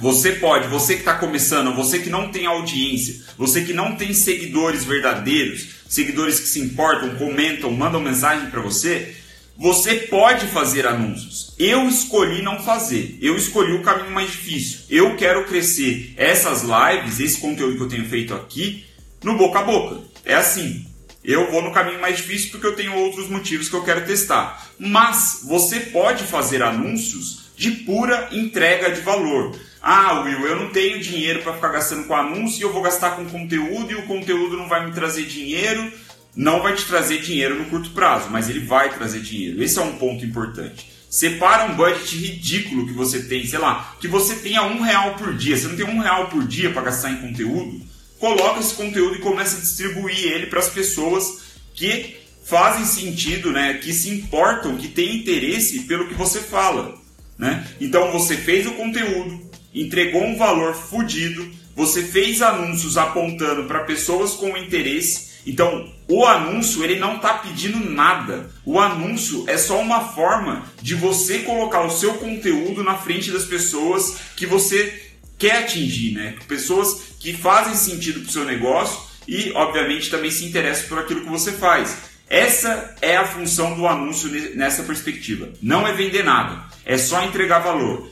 você 0.00 0.32
pode, 0.32 0.68
você 0.68 0.94
que 0.94 1.00
está 1.00 1.14
começando, 1.14 1.74
você 1.74 1.98
que 1.98 2.08
não 2.08 2.30
tem 2.30 2.46
audiência, 2.46 3.20
você 3.36 3.62
que 3.62 3.72
não 3.72 3.96
tem 3.96 4.14
seguidores 4.14 4.84
verdadeiros, 4.84 5.70
seguidores 5.88 6.38
que 6.38 6.46
se 6.46 6.60
importam, 6.60 7.16
comentam, 7.16 7.72
mandam 7.72 8.00
mensagem 8.00 8.48
para 8.48 8.60
você, 8.60 9.16
você 9.58 9.94
pode 9.94 10.46
fazer 10.46 10.86
anúncios. 10.86 11.52
Eu 11.58 11.88
escolhi 11.88 12.42
não 12.42 12.60
fazer. 12.60 13.18
Eu 13.20 13.36
escolhi 13.36 13.72
o 13.72 13.82
caminho 13.82 14.12
mais 14.12 14.30
difícil. 14.30 14.82
Eu 14.88 15.16
quero 15.16 15.44
crescer 15.46 16.14
essas 16.16 16.62
lives, 16.62 17.18
esse 17.18 17.40
conteúdo 17.40 17.76
que 17.76 17.82
eu 17.82 17.88
tenho 17.88 18.08
feito 18.08 18.32
aqui, 18.32 18.84
no 19.20 19.36
boca 19.36 19.58
a 19.58 19.64
boca. 19.64 20.00
É 20.24 20.36
assim. 20.36 20.86
Eu 21.24 21.50
vou 21.50 21.60
no 21.60 21.72
caminho 21.72 22.00
mais 22.00 22.18
difícil 22.18 22.52
porque 22.52 22.68
eu 22.68 22.76
tenho 22.76 22.94
outros 22.94 23.28
motivos 23.28 23.68
que 23.68 23.74
eu 23.74 23.82
quero 23.82 24.06
testar. 24.06 24.68
Mas 24.78 25.40
você 25.44 25.80
pode 25.80 26.22
fazer 26.22 26.62
anúncios 26.62 27.50
de 27.56 27.72
pura 27.72 28.28
entrega 28.30 28.92
de 28.92 29.00
valor. 29.00 29.58
Ah, 29.82 30.20
Will, 30.20 30.46
eu 30.46 30.54
não 30.54 30.70
tenho 30.70 31.00
dinheiro 31.00 31.42
para 31.42 31.54
ficar 31.54 31.68
gastando 31.68 32.06
com 32.06 32.14
anúncio 32.14 32.60
e 32.60 32.62
eu 32.62 32.72
vou 32.72 32.82
gastar 32.82 33.16
com 33.16 33.24
conteúdo 33.24 33.90
e 33.90 33.96
o 33.96 34.06
conteúdo 34.06 34.56
não 34.56 34.68
vai 34.68 34.86
me 34.86 34.92
trazer 34.92 35.24
dinheiro. 35.24 35.92
Não 36.34 36.62
vai 36.62 36.74
te 36.74 36.84
trazer 36.84 37.20
dinheiro 37.20 37.58
no 37.58 37.66
curto 37.66 37.90
prazo, 37.90 38.28
mas 38.30 38.48
ele 38.48 38.60
vai 38.60 38.92
trazer 38.94 39.20
dinheiro. 39.20 39.62
Esse 39.62 39.78
é 39.78 39.82
um 39.82 39.96
ponto 39.96 40.24
importante. 40.24 40.90
Separa 41.10 41.72
um 41.72 41.74
budget 41.74 42.16
ridículo 42.16 42.86
que 42.86 42.92
você 42.92 43.22
tem, 43.22 43.46
sei 43.46 43.58
lá, 43.58 43.96
que 44.00 44.06
você 44.06 44.36
tenha 44.36 44.62
um 44.62 44.80
real 44.80 45.14
por 45.14 45.34
dia. 45.34 45.56
Você 45.56 45.66
não 45.66 45.76
tem 45.76 45.86
um 45.86 46.00
real 46.00 46.28
por 46.28 46.46
dia 46.46 46.70
para 46.70 46.82
gastar 46.82 47.10
em 47.10 47.16
conteúdo. 47.16 47.80
Coloca 48.18 48.60
esse 48.60 48.74
conteúdo 48.74 49.16
e 49.16 49.20
começa 49.20 49.56
a 49.56 49.60
distribuir 49.60 50.32
ele 50.32 50.46
para 50.46 50.58
as 50.58 50.68
pessoas 50.68 51.40
que 51.74 52.16
fazem 52.44 52.84
sentido, 52.84 53.52
né? 53.52 53.74
Que 53.74 53.92
se 53.92 54.10
importam, 54.10 54.76
que 54.76 54.88
têm 54.88 55.16
interesse 55.16 55.80
pelo 55.80 56.08
que 56.08 56.14
você 56.14 56.40
fala, 56.40 56.98
né? 57.38 57.66
Então 57.80 58.10
você 58.10 58.36
fez 58.36 58.66
o 58.66 58.72
conteúdo, 58.72 59.48
entregou 59.74 60.24
um 60.24 60.36
valor 60.36 60.74
fodido, 60.74 61.48
você 61.76 62.02
fez 62.02 62.42
anúncios 62.42 62.96
apontando 62.96 63.64
para 63.64 63.84
pessoas 63.84 64.32
com 64.32 64.56
interesse. 64.56 65.27
Então, 65.48 65.92
o 66.06 66.24
anúncio 66.24 66.84
ele 66.84 66.98
não 66.98 67.16
está 67.16 67.34
pedindo 67.34 67.90
nada. 67.90 68.50
O 68.64 68.78
anúncio 68.78 69.44
é 69.48 69.56
só 69.56 69.80
uma 69.80 70.00
forma 70.08 70.64
de 70.80 70.94
você 70.94 71.40
colocar 71.40 71.82
o 71.82 71.90
seu 71.90 72.14
conteúdo 72.14 72.84
na 72.84 72.94
frente 72.96 73.30
das 73.30 73.44
pessoas 73.44 74.18
que 74.36 74.46
você 74.46 75.10
quer 75.36 75.64
atingir, 75.64 76.12
né? 76.12 76.36
Pessoas 76.46 77.16
que 77.18 77.32
fazem 77.32 77.74
sentido 77.74 78.20
para 78.20 78.28
o 78.28 78.32
seu 78.32 78.44
negócio 78.44 79.00
e, 79.26 79.50
obviamente, 79.52 80.10
também 80.10 80.30
se 80.30 80.44
interessam 80.44 80.88
por 80.88 80.98
aquilo 80.98 81.22
que 81.22 81.30
você 81.30 81.52
faz. 81.52 81.96
Essa 82.28 82.94
é 83.00 83.16
a 83.16 83.26
função 83.26 83.74
do 83.74 83.86
anúncio 83.86 84.28
nessa 84.54 84.82
perspectiva. 84.82 85.48
Não 85.62 85.88
é 85.88 85.92
vender 85.94 86.22
nada, 86.22 86.64
é 86.84 86.98
só 86.98 87.24
entregar 87.24 87.60
valor 87.60 88.10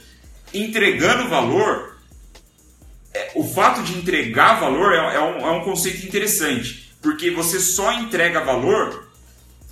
entregando 0.52 1.28
valor, 1.28 1.96
é, 3.14 3.32
o 3.34 3.44
fato 3.44 3.82
de 3.82 3.96
entregar 3.96 4.60
valor 4.60 4.92
é, 4.92 5.16
é, 5.16 5.20
um, 5.20 5.38
é 5.46 5.50
um 5.50 5.64
conceito 5.64 6.06
interessante, 6.06 6.85
porque 7.06 7.30
você 7.30 7.60
só 7.60 7.92
entrega 7.92 8.40
valor 8.40 9.08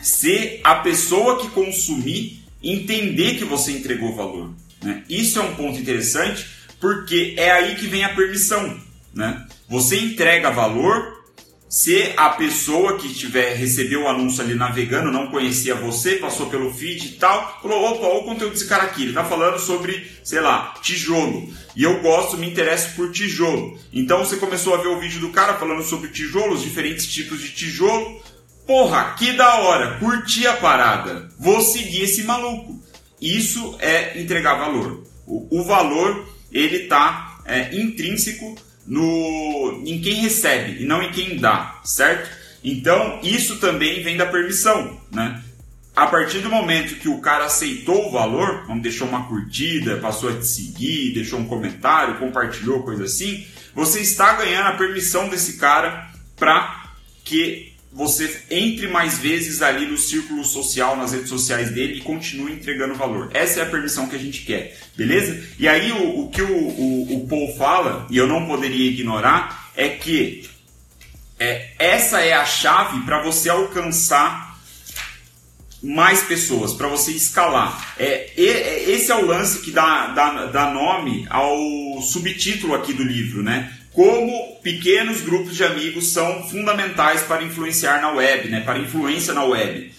se 0.00 0.60
a 0.62 0.76
pessoa 0.76 1.40
que 1.40 1.50
consumir 1.50 2.44
entender 2.62 3.38
que 3.38 3.44
você 3.44 3.72
entregou 3.72 4.14
valor. 4.14 4.54
Né? 4.80 5.02
Isso 5.10 5.40
é 5.40 5.42
um 5.42 5.56
ponto 5.56 5.76
interessante, 5.76 6.46
porque 6.78 7.34
é 7.36 7.50
aí 7.50 7.74
que 7.74 7.88
vem 7.88 8.04
a 8.04 8.14
permissão. 8.14 8.80
Né? 9.12 9.44
Você 9.68 9.98
entrega 9.98 10.52
valor 10.52 11.13
se 11.74 12.12
a 12.16 12.28
pessoa 12.28 12.98
que 12.98 13.12
tiver 13.12 13.56
recebeu 13.56 14.02
o 14.02 14.08
anúncio 14.08 14.44
ali 14.44 14.54
navegando, 14.54 15.10
não 15.10 15.26
conhecia 15.26 15.74
você, 15.74 16.14
passou 16.14 16.46
pelo 16.46 16.72
feed 16.72 17.04
e 17.04 17.12
tal, 17.16 17.58
falou: 17.60 17.90
opa, 17.90 18.06
o 18.06 18.22
conteúdo 18.22 18.52
desse 18.52 18.68
cara 18.68 18.84
aqui, 18.84 19.02
ele 19.02 19.12
tá 19.12 19.24
falando 19.24 19.58
sobre, 19.58 20.08
sei 20.22 20.40
lá, 20.40 20.72
tijolo. 20.80 21.52
E 21.74 21.82
eu 21.82 22.00
gosto, 22.00 22.38
me 22.38 22.48
interesso 22.48 22.94
por 22.94 23.10
tijolo. 23.10 23.76
Então 23.92 24.20
você 24.20 24.36
começou 24.36 24.72
a 24.72 24.76
ver 24.76 24.86
o 24.86 25.00
vídeo 25.00 25.18
do 25.18 25.30
cara 25.30 25.54
falando 25.54 25.82
sobre 25.82 26.10
tijolos, 26.10 26.62
diferentes 26.62 27.12
tipos 27.12 27.40
de 27.40 27.48
tijolo. 27.50 28.22
Porra, 28.64 29.16
que 29.18 29.32
da 29.32 29.56
hora, 29.56 29.98
curti 29.98 30.46
a 30.46 30.52
parada, 30.52 31.28
vou 31.40 31.60
seguir 31.60 32.02
esse 32.02 32.22
maluco. 32.22 32.80
Isso 33.20 33.76
é 33.80 34.16
entregar 34.20 34.54
valor. 34.54 35.04
O, 35.26 35.58
o 35.58 35.64
valor, 35.64 36.24
ele 36.52 36.86
tá 36.86 37.40
é, 37.44 37.74
intrínseco 37.74 38.54
no, 38.86 39.82
em 39.84 40.00
quem 40.00 40.22
recebe 40.22 40.82
e 40.82 40.86
não 40.86 41.02
em 41.02 41.10
quem 41.10 41.36
dá, 41.36 41.80
certo? 41.84 42.30
Então, 42.62 43.20
isso 43.22 43.58
também 43.58 44.02
vem 44.02 44.16
da 44.16 44.26
permissão, 44.26 45.00
né? 45.10 45.42
A 45.94 46.06
partir 46.08 46.40
do 46.40 46.50
momento 46.50 46.96
que 46.96 47.08
o 47.08 47.20
cara 47.20 47.44
aceitou 47.44 48.08
o 48.08 48.10
valor, 48.10 48.64
vamos 48.66 48.82
deixou 48.82 49.06
uma 49.06 49.28
curtida, 49.28 49.98
passou 49.98 50.28
a 50.28 50.32
te 50.32 50.46
seguir, 50.46 51.14
deixou 51.14 51.38
um 51.38 51.46
comentário, 51.46 52.18
compartilhou, 52.18 52.82
coisa 52.82 53.04
assim, 53.04 53.46
você 53.74 54.00
está 54.00 54.32
ganhando 54.34 54.68
a 54.68 54.76
permissão 54.76 55.28
desse 55.28 55.56
cara 55.56 56.10
para 56.36 56.84
que 57.22 57.73
você 57.94 58.42
entre 58.50 58.88
mais 58.88 59.18
vezes 59.18 59.62
ali 59.62 59.86
no 59.86 59.96
círculo 59.96 60.44
social, 60.44 60.96
nas 60.96 61.12
redes 61.12 61.28
sociais 61.28 61.70
dele 61.70 61.98
e 61.98 62.00
continue 62.00 62.52
entregando 62.52 62.96
valor. 62.96 63.30
Essa 63.32 63.60
é 63.60 63.62
a 63.62 63.66
permissão 63.66 64.08
que 64.08 64.16
a 64.16 64.18
gente 64.18 64.40
quer, 64.40 64.76
beleza? 64.96 65.40
E 65.60 65.68
aí 65.68 65.92
o, 65.92 66.24
o 66.24 66.28
que 66.28 66.42
o, 66.42 66.52
o, 66.52 67.22
o, 67.22 67.28
Paul 67.28 67.54
fala, 67.56 68.04
e 68.10 68.16
eu 68.16 68.26
não 68.26 68.46
poderia 68.46 68.90
ignorar, 68.90 69.70
é 69.76 69.88
que 69.90 70.50
é, 71.38 71.70
essa 71.78 72.20
é 72.20 72.32
a 72.32 72.44
chave 72.44 73.00
para 73.02 73.22
você 73.22 73.48
alcançar 73.48 74.58
mais 75.80 76.22
pessoas, 76.22 76.72
para 76.72 76.88
você 76.88 77.12
escalar. 77.12 77.94
É, 77.96 78.32
é, 78.36 78.90
esse 78.90 79.12
é 79.12 79.14
o 79.14 79.24
lance 79.24 79.60
que 79.60 79.70
dá, 79.70 80.08
dá, 80.08 80.46
dá 80.46 80.70
nome 80.72 81.26
ao 81.30 82.02
subtítulo 82.02 82.74
aqui 82.74 82.92
do 82.92 83.04
livro, 83.04 83.40
né? 83.40 83.72
Como 83.94 84.56
pequenos 84.60 85.20
grupos 85.20 85.54
de 85.56 85.62
amigos 85.62 86.08
são 86.08 86.48
fundamentais 86.48 87.22
para 87.22 87.44
influenciar 87.44 88.02
na 88.02 88.10
web, 88.10 88.48
né? 88.48 88.60
para 88.60 88.80
influência 88.80 89.32
na 89.32 89.44
web. 89.44 89.94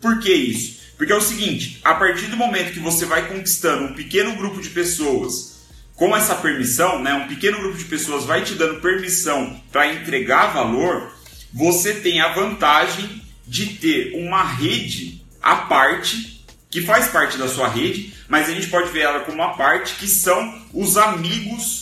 Por 0.00 0.20
que 0.20 0.32
isso? 0.32 0.80
Porque 0.96 1.12
é 1.12 1.16
o 1.16 1.20
seguinte, 1.20 1.80
a 1.82 1.94
partir 1.94 2.26
do 2.26 2.36
momento 2.36 2.72
que 2.72 2.78
você 2.78 3.04
vai 3.04 3.26
conquistando 3.26 3.86
um 3.86 3.94
pequeno 3.94 4.36
grupo 4.36 4.60
de 4.60 4.68
pessoas 4.68 5.60
com 5.96 6.16
essa 6.16 6.36
permissão, 6.36 7.02
né, 7.02 7.14
um 7.14 7.26
pequeno 7.26 7.58
grupo 7.58 7.76
de 7.76 7.84
pessoas 7.84 8.24
vai 8.24 8.42
te 8.42 8.54
dando 8.54 8.80
permissão 8.80 9.60
para 9.72 9.92
entregar 9.92 10.54
valor, 10.54 11.12
você 11.52 11.94
tem 11.94 12.20
a 12.20 12.32
vantagem 12.32 13.22
de 13.46 13.66
ter 13.74 14.12
uma 14.14 14.44
rede 14.44 15.20
à 15.42 15.56
parte, 15.56 16.44
que 16.70 16.80
faz 16.80 17.08
parte 17.08 17.36
da 17.36 17.48
sua 17.48 17.68
rede, 17.68 18.14
mas 18.28 18.48
a 18.48 18.52
gente 18.52 18.68
pode 18.68 18.90
ver 18.90 19.00
ela 19.00 19.20
como 19.20 19.38
uma 19.38 19.56
parte 19.56 19.96
que 19.96 20.06
são 20.06 20.62
os 20.72 20.96
amigos 20.96 21.81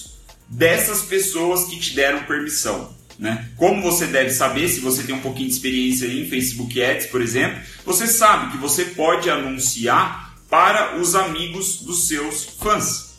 dessas 0.51 1.03
pessoas 1.03 1.65
que 1.65 1.79
te 1.79 1.95
deram 1.95 2.25
permissão. 2.25 2.93
Né? 3.19 3.51
Como 3.57 3.83
você 3.83 4.07
deve 4.07 4.31
saber, 4.31 4.69
se 4.69 4.81
você 4.81 5.03
tem 5.03 5.15
um 5.15 5.21
pouquinho 5.21 5.49
de 5.49 5.55
experiência 5.55 6.07
em 6.07 6.29
Facebook 6.29 6.83
Ads, 6.83 7.07
por 7.07 7.21
exemplo, 7.21 7.61
você 7.85 8.07
sabe 8.07 8.53
que 8.53 8.59
você 8.59 8.87
pode 8.87 9.31
anunciar 9.31 10.35
para 10.49 10.97
os 10.97 11.15
amigos 11.15 11.83
dos 11.83 12.09
seus 12.09 12.45
fãs. 12.59 13.11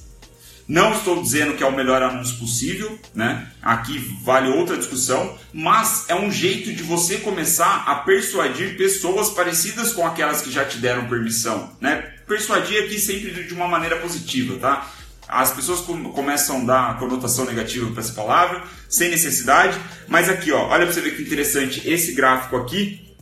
Não 0.68 0.94
estou 0.94 1.22
dizendo 1.22 1.56
que 1.56 1.64
é 1.64 1.66
o 1.66 1.76
melhor 1.76 2.02
anúncio 2.02 2.38
possível, 2.38 2.98
né? 3.14 3.52
Aqui 3.62 3.98
vale 4.24 4.50
outra 4.50 4.78
discussão, 4.78 5.38
mas 5.54 6.06
é 6.08 6.16
um 6.16 6.32
jeito 6.32 6.72
de 6.74 6.82
você 6.82 7.18
começar 7.18 7.84
a 7.86 7.96
persuadir 7.96 8.78
pessoas 8.78 9.30
parecidas 9.30 9.92
com 9.92 10.06
aquelas 10.06 10.42
que 10.42 10.52
já 10.52 10.64
te 10.64 10.78
deram 10.78 11.10
permissão, 11.10 11.72
né? 11.82 12.14
Persuadir 12.26 12.86
aqui 12.86 12.98
sempre 13.00 13.44
de 13.44 13.54
uma 13.54 13.68
maneira 13.68 13.98
positiva, 13.98 14.58
tá? 14.60 14.90
As 15.32 15.54
pessoas 15.54 15.80
começam 15.80 16.62
a 16.62 16.66
dar 16.66 17.00
conotação 17.00 17.46
negativa 17.46 17.90
para 17.90 18.02
essa 18.02 18.12
palavra, 18.12 18.64
sem 18.90 19.10
necessidade, 19.10 19.80
mas 20.08 20.28
aqui, 20.28 20.52
ó, 20.52 20.68
olha 20.68 20.86
para 20.86 20.94
você 20.94 21.00
ver 21.00 21.16
que 21.16 21.22
interessante 21.22 21.90
esse 21.90 22.12
gráfico 22.12 22.58
aqui, 22.58 23.16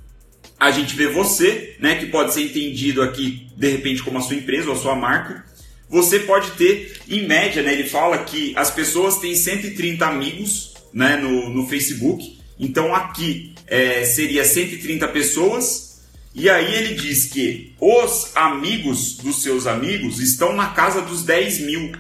a 0.60 0.72
gente 0.72 0.95
vê 0.95 1.08
você, 1.08 1.76
né, 1.80 1.95
que 1.95 2.08
pode 2.08 2.34
ser 2.34 2.41
entendido 2.41 3.02
aqui 3.04 3.48
de 3.56 3.69
repente 3.69 4.02
como 4.02 4.17
a 4.17 4.22
sua 4.22 4.36
empresa 4.36 4.69
ou 4.69 4.76
a 4.76 4.80
sua 4.80 4.95
marca. 4.95 5.45
Você 5.88 6.19
pode 6.19 6.52
ter, 6.52 7.00
em 7.08 7.28
média, 7.28 7.63
né, 7.63 7.74
ele 7.74 7.88
fala 7.88 8.17
que 8.24 8.54
as 8.56 8.69
pessoas 8.69 9.19
têm 9.19 9.36
130 9.36 10.06
amigos 10.06 10.74
né, 10.93 11.15
no, 11.15 11.50
no 11.50 11.67
Facebook. 11.67 12.39
Então 12.60 12.93
aqui 12.93 13.54
é, 13.67 14.04
seria 14.04 14.43
130 14.43 15.08
pessoas. 15.10 15.88
E 16.34 16.50
aí 16.50 16.76
ele 16.76 16.96
diz 16.96 17.26
que 17.26 17.74
os 17.80 18.36
amigos 18.36 19.18
dos 19.18 19.42
seus 19.42 19.65
amigos 19.65 20.20
estão 20.20 20.56
na 20.56 20.68
casa 20.70 21.02
dos 21.02 21.24
10 21.24 21.62
mil. 21.62 21.92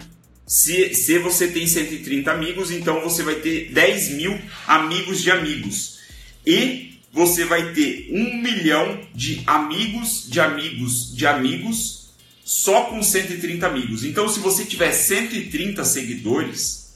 Se, 0.45 0.93
se 0.93 1.17
você 1.19 1.47
tem 1.47 1.67
130 1.67 2.31
amigos, 2.31 2.71
então 2.71 3.01
você 3.01 3.23
vai 3.23 3.35
ter 3.35 3.71
10 3.71 4.09
mil 4.11 4.39
amigos 4.67 5.21
de 5.21 5.31
amigos. 5.31 5.99
E 6.45 6.99
você 7.11 7.43
vai 7.43 7.73
ter 7.73 8.07
um 8.11 8.41
milhão 8.41 9.01
de 9.13 9.41
amigos, 9.45 10.25
de 10.27 10.39
amigos, 10.39 11.15
de 11.15 11.25
amigos, 11.25 12.09
só 12.43 12.85
com 12.85 13.01
130 13.01 13.65
amigos. 13.65 14.03
Então, 14.03 14.27
se 14.27 14.39
você 14.39 14.65
tiver 14.65 14.91
130 14.91 15.83
seguidores, 15.85 16.88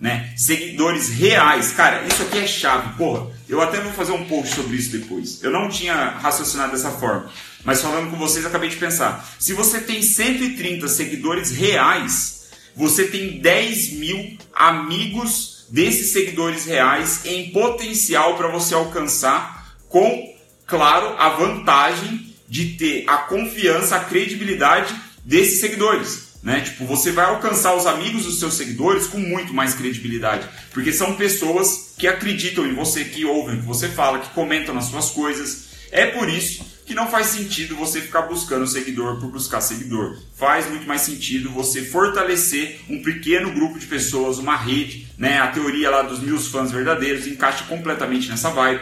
né? 0.00 0.32
Seguidores 0.34 1.10
reais, 1.10 1.72
cara, 1.72 2.06
isso 2.06 2.22
aqui 2.22 2.38
é 2.38 2.46
chave, 2.46 2.96
porra. 2.96 3.30
Eu 3.46 3.60
até 3.60 3.80
vou 3.80 3.92
fazer 3.92 4.12
um 4.12 4.24
post 4.24 4.54
sobre 4.54 4.76
isso 4.76 4.90
depois. 4.96 5.42
Eu 5.42 5.50
não 5.50 5.68
tinha 5.68 5.94
raciocinado 5.94 6.72
dessa 6.72 6.90
forma, 6.90 7.30
mas 7.62 7.82
falando 7.82 8.10
com 8.10 8.16
vocês, 8.16 8.46
acabei 8.46 8.70
de 8.70 8.76
pensar. 8.76 9.28
Se 9.38 9.52
você 9.52 9.80
tem 9.80 10.00
130 10.00 10.88
seguidores 10.88 11.50
reais, 11.50 12.48
você 12.74 13.04
tem 13.04 13.40
10 13.40 13.92
mil 13.94 14.38
amigos 14.54 15.66
desses 15.68 16.12
seguidores 16.12 16.64
reais 16.64 17.26
em 17.26 17.50
potencial 17.50 18.36
para 18.36 18.48
você 18.48 18.74
alcançar 18.74 19.76
com, 19.88 20.34
claro, 20.66 21.14
a 21.18 21.28
vantagem 21.28 22.34
de 22.48 22.70
ter 22.70 23.04
a 23.06 23.18
confiança, 23.18 23.96
a 23.96 24.04
credibilidade 24.04 24.94
desses 25.24 25.60
seguidores. 25.60 26.29
Né? 26.42 26.60
Tipo, 26.60 26.86
você 26.86 27.12
vai 27.12 27.26
alcançar 27.26 27.74
os 27.74 27.86
amigos 27.86 28.24
dos 28.24 28.38
seus 28.38 28.54
seguidores 28.54 29.06
com 29.06 29.18
muito 29.18 29.52
mais 29.52 29.74
credibilidade, 29.74 30.48
porque 30.72 30.92
são 30.92 31.14
pessoas 31.14 31.94
que 31.98 32.06
acreditam 32.06 32.66
em 32.66 32.74
você, 32.74 33.04
que 33.04 33.24
ouvem 33.26 33.56
o 33.56 33.60
que 33.60 33.66
você 33.66 33.88
fala, 33.88 34.20
que 34.20 34.30
comentam 34.30 34.74
nas 34.74 34.86
suas 34.86 35.10
coisas. 35.10 35.68
É 35.92 36.06
por 36.06 36.28
isso 36.28 36.64
que 36.86 36.94
não 36.94 37.10
faz 37.10 37.26
sentido 37.26 37.76
você 37.76 38.00
ficar 38.00 38.22
buscando 38.22 38.66
seguidor 38.66 39.20
por 39.20 39.30
buscar 39.30 39.60
seguidor. 39.60 40.16
Faz 40.34 40.68
muito 40.68 40.86
mais 40.86 41.02
sentido 41.02 41.50
você 41.50 41.82
fortalecer 41.82 42.80
um 42.88 43.02
pequeno 43.02 43.52
grupo 43.52 43.78
de 43.78 43.86
pessoas, 43.86 44.38
uma 44.38 44.56
rede, 44.56 45.06
né? 45.18 45.40
A 45.40 45.48
teoria 45.48 45.90
lá 45.90 46.02
dos 46.02 46.20
mil 46.20 46.38
fãs 46.38 46.72
verdadeiros 46.72 47.26
encaixa 47.26 47.64
completamente 47.64 48.28
nessa 48.28 48.50
vibe 48.50 48.80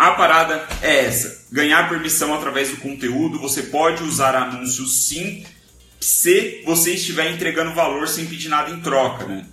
a 0.00 0.12
parada 0.12 0.66
é 0.80 1.04
essa: 1.04 1.44
ganhar 1.52 1.86
permissão 1.90 2.32
através 2.32 2.70
do 2.70 2.78
conteúdo. 2.78 3.38
Você 3.38 3.64
pode 3.64 4.02
usar 4.02 4.34
anúncios 4.34 5.04
sim, 5.04 5.44
se 6.00 6.62
você 6.64 6.94
estiver 6.94 7.30
entregando 7.30 7.74
valor 7.74 8.08
sem 8.08 8.26
pedir 8.26 8.48
nada 8.48 8.70
em 8.70 8.80
troca, 8.80 9.26
né? 9.26 9.44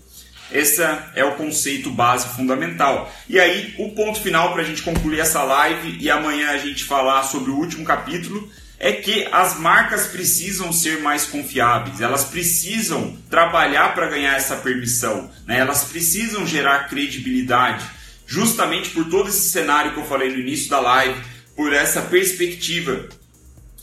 Esse 0.50 0.82
é 1.14 1.26
o 1.26 1.36
conceito 1.36 1.92
base 1.92 2.30
fundamental. 2.36 3.12
E 3.28 3.38
aí, 3.38 3.76
o 3.78 3.92
ponto 3.92 4.22
final 4.22 4.54
para 4.54 4.62
a 4.62 4.66
gente 4.66 4.82
concluir 4.82 5.20
essa 5.20 5.44
live 5.44 5.98
e 6.00 6.10
amanhã 6.10 6.52
a 6.52 6.58
gente 6.58 6.86
falar 6.86 7.24
sobre 7.24 7.52
o 7.52 7.56
último 7.58 7.84
capítulo 7.84 8.50
é 8.80 8.94
que 8.94 9.28
as 9.32 9.60
marcas 9.60 10.08
precisam 10.08 10.72
ser 10.72 11.00
mais 11.02 11.26
confiáveis, 11.26 12.00
elas 12.00 12.26
precisam 12.26 13.18
trabalhar 13.30 13.94
para 13.94 14.08
ganhar 14.08 14.36
essa 14.36 14.56
permissão, 14.56 15.32
né? 15.48 15.58
elas 15.58 15.86
precisam 15.86 16.46
gerar 16.46 16.88
credibilidade 16.88 17.84
justamente 18.28 18.90
por 18.92 19.10
todo 19.10 19.30
esse 19.30 19.50
cenário 19.50 19.94
que 19.94 20.00
eu 20.00 20.06
falei 20.06 20.30
no 20.30 20.40
início 20.40 20.70
da 20.70 20.80
live, 20.80 21.20
por 21.56 21.74
essa 21.74 22.04
perspectiva 22.04 23.10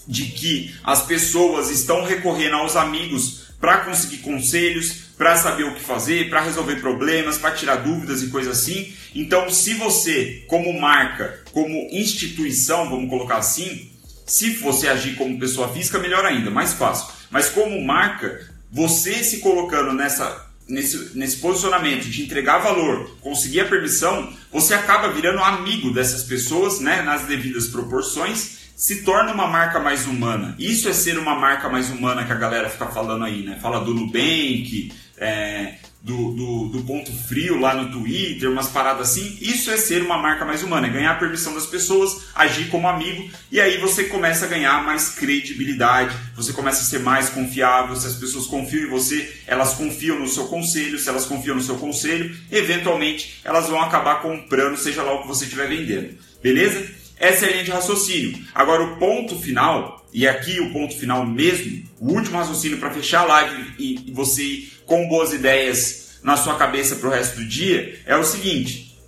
de 0.06 0.26
que 0.26 0.74
as 0.82 1.04
pessoas 1.06 1.70
estão 1.70 2.04
recorrendo 2.04 2.56
aos 2.56 2.76
amigos 2.76 3.44
para 3.60 3.78
conseguir 3.78 4.18
conselhos, 4.18 5.04
para 5.16 5.36
saber 5.36 5.64
o 5.64 5.74
que 5.74 5.80
fazer, 5.80 6.28
para 6.28 6.40
resolver 6.40 6.76
problemas, 6.76 7.38
para 7.38 7.54
tirar 7.54 7.76
dúvidas 7.76 8.22
e 8.22 8.28
coisas 8.28 8.58
assim. 8.58 8.92
Então, 9.14 9.48
se 9.48 9.74
você, 9.74 10.44
como 10.48 10.78
marca, 10.78 11.42
como 11.52 11.88
instituição, 11.90 12.90
vamos 12.90 13.08
colocar 13.08 13.36
assim, 13.36 13.90
se 14.26 14.50
você 14.56 14.88
agir 14.88 15.16
como 15.16 15.38
pessoa 15.38 15.72
física, 15.72 15.98
melhor 15.98 16.24
ainda, 16.24 16.50
mais 16.50 16.72
fácil. 16.72 17.06
Mas 17.30 17.48
como 17.48 17.82
marca, 17.82 18.50
você 18.70 19.22
se 19.22 19.38
colocando 19.38 19.92
nessa 19.92 20.44
nesse, 20.68 21.16
nesse 21.16 21.36
posicionamento 21.36 22.04
de 22.04 22.22
entregar 22.22 22.58
valor, 22.58 23.16
conseguir 23.20 23.60
a 23.60 23.68
permissão, 23.68 24.32
você 24.50 24.74
acaba 24.74 25.12
virando 25.12 25.40
amigo 25.40 25.92
dessas 25.92 26.22
pessoas, 26.22 26.80
né, 26.80 27.02
nas 27.02 27.22
devidas 27.22 27.66
proporções, 27.66 28.63
se 28.76 29.02
torna 29.02 29.32
uma 29.32 29.46
marca 29.46 29.78
mais 29.78 30.06
humana. 30.06 30.54
Isso 30.58 30.88
é 30.88 30.92
ser 30.92 31.18
uma 31.18 31.34
marca 31.34 31.68
mais 31.68 31.90
humana 31.90 32.24
que 32.24 32.32
a 32.32 32.36
galera 32.36 32.68
fica 32.68 32.86
falando 32.86 33.24
aí, 33.24 33.42
né? 33.42 33.58
Fala 33.60 33.80
do 33.80 33.94
Nubank, 33.94 34.92
é, 35.16 35.74
do, 36.02 36.32
do, 36.32 36.68
do, 36.68 36.82
ponto 36.82 37.10
frio 37.10 37.58
lá 37.58 37.74
no 37.74 37.90
Twitter, 37.90 38.50
umas 38.50 38.68
paradas 38.68 39.10
assim. 39.10 39.38
Isso 39.40 39.70
é 39.70 39.76
ser 39.76 40.02
uma 40.02 40.18
marca 40.18 40.44
mais 40.44 40.62
humana, 40.62 40.86
é 40.86 40.90
ganhar 40.90 41.12
a 41.12 41.16
permissão 41.16 41.54
das 41.54 41.64
pessoas, 41.64 42.26
agir 42.34 42.68
como 42.68 42.86
amigo, 42.86 43.30
e 43.50 43.58
aí 43.58 43.78
você 43.78 44.04
começa 44.04 44.44
a 44.44 44.48
ganhar 44.48 44.84
mais 44.84 45.08
credibilidade, 45.08 46.14
você 46.36 46.52
começa 46.52 46.82
a 46.82 46.84
ser 46.84 46.98
mais 46.98 47.30
confiável. 47.30 47.96
Se 47.96 48.06
as 48.06 48.16
pessoas 48.16 48.46
confiam 48.46 48.86
em 48.86 48.90
você, 48.90 49.40
elas 49.46 49.72
confiam 49.74 50.18
no 50.18 50.28
seu 50.28 50.46
conselho. 50.46 50.98
Se 50.98 51.08
elas 51.08 51.24
confiam 51.24 51.56
no 51.56 51.62
seu 51.62 51.76
conselho, 51.76 52.36
eventualmente 52.50 53.40
elas 53.44 53.66
vão 53.68 53.80
acabar 53.80 54.20
comprando, 54.20 54.76
seja 54.76 55.02
lá 55.02 55.14
o 55.14 55.22
que 55.22 55.28
você 55.28 55.44
estiver 55.44 55.68
vendendo. 55.68 56.18
Beleza? 56.42 57.03
Essa 57.18 57.46
é 57.46 57.48
a 57.48 57.52
linha 57.52 57.64
de 57.64 57.70
raciocínio. 57.70 58.44
Agora, 58.54 58.82
o 58.82 58.96
ponto 58.96 59.38
final, 59.38 60.06
e 60.12 60.26
aqui 60.26 60.60
o 60.60 60.72
ponto 60.72 60.96
final 60.96 61.24
mesmo, 61.26 61.84
o 62.00 62.12
último 62.12 62.36
raciocínio 62.36 62.78
para 62.78 62.90
fechar 62.90 63.20
a 63.20 63.26
live 63.26 63.72
e 63.78 64.12
você 64.12 64.64
com 64.84 65.08
boas 65.08 65.32
ideias 65.32 66.18
na 66.22 66.36
sua 66.36 66.56
cabeça 66.56 66.96
para 66.96 67.08
o 67.08 67.12
resto 67.12 67.36
do 67.36 67.44
dia, 67.44 68.00
é 68.06 68.16
o 68.16 68.24
seguinte: 68.24 68.98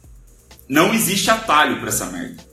não 0.69 0.93
existe 0.95 1.31
atalho 1.31 1.79
para 1.79 1.89
essa 1.89 2.07
merda. 2.07 2.45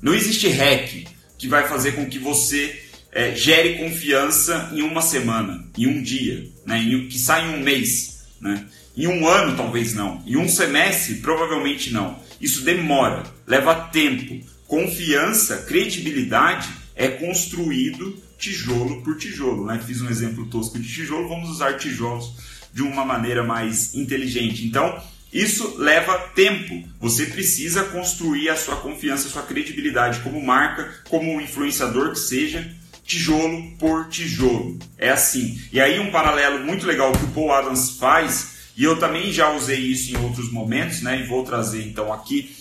Não 0.00 0.14
existe 0.14 0.48
hack 0.48 1.06
que 1.38 1.48
vai 1.48 1.66
fazer 1.66 1.92
com 1.92 2.06
que 2.06 2.18
você 2.18 2.82
é, 3.12 3.34
gere 3.34 3.78
confiança 3.78 4.70
em 4.72 4.82
uma 4.82 5.00
semana, 5.00 5.64
em 5.76 5.86
um 5.86 6.02
dia, 6.02 6.48
né? 6.64 6.78
em, 6.78 7.08
que 7.08 7.18
sai 7.18 7.46
em 7.46 7.54
um 7.54 7.60
mês. 7.60 8.26
Né? 8.40 8.66
Em 8.96 9.06
um 9.06 9.26
ano, 9.26 9.56
talvez 9.56 9.94
não. 9.94 10.22
Em 10.26 10.36
um 10.36 10.48
semestre, 10.48 11.16
provavelmente 11.16 11.92
não. 11.92 12.18
Isso 12.40 12.62
demora, 12.62 13.22
leva 13.46 13.74
tempo. 13.74 14.44
Confiança, 14.66 15.58
credibilidade 15.58 16.68
é 16.94 17.08
construído 17.08 18.20
tijolo 18.38 19.02
por 19.02 19.16
tijolo. 19.16 19.64
Né? 19.66 19.80
Fiz 19.84 20.00
um 20.02 20.08
exemplo 20.08 20.46
tosco 20.46 20.78
de 20.78 20.88
tijolo, 20.88 21.28
vamos 21.28 21.50
usar 21.50 21.74
tijolos 21.74 22.34
de 22.72 22.82
uma 22.82 23.04
maneira 23.04 23.42
mais 23.42 23.94
inteligente. 23.94 24.66
Então, 24.66 25.00
isso 25.32 25.76
leva 25.78 26.18
tempo. 26.34 26.82
Você 27.00 27.26
precisa 27.26 27.84
construir 27.84 28.48
a 28.48 28.56
sua 28.56 28.76
confiança, 28.76 29.28
a 29.28 29.30
sua 29.30 29.42
credibilidade 29.42 30.20
como 30.20 30.44
marca, 30.44 30.92
como 31.08 31.40
influenciador 31.40 32.12
que 32.12 32.18
seja, 32.18 32.70
tijolo 33.04 33.76
por 33.78 34.08
tijolo. 34.08 34.78
É 34.98 35.10
assim. 35.10 35.60
E 35.72 35.80
aí 35.80 35.98
um 35.98 36.10
paralelo 36.10 36.64
muito 36.64 36.86
legal 36.86 37.12
que 37.12 37.24
o 37.24 37.28
Paul 37.28 37.52
Adams 37.52 37.90
faz, 37.98 38.56
e 38.76 38.84
eu 38.84 38.98
também 38.98 39.32
já 39.32 39.52
usei 39.52 39.78
isso 39.78 40.12
em 40.12 40.22
outros 40.22 40.50
momentos, 40.52 41.02
né? 41.02 41.20
E 41.20 41.26
vou 41.26 41.44
trazer 41.44 41.86
então 41.86 42.12
aqui 42.12 42.54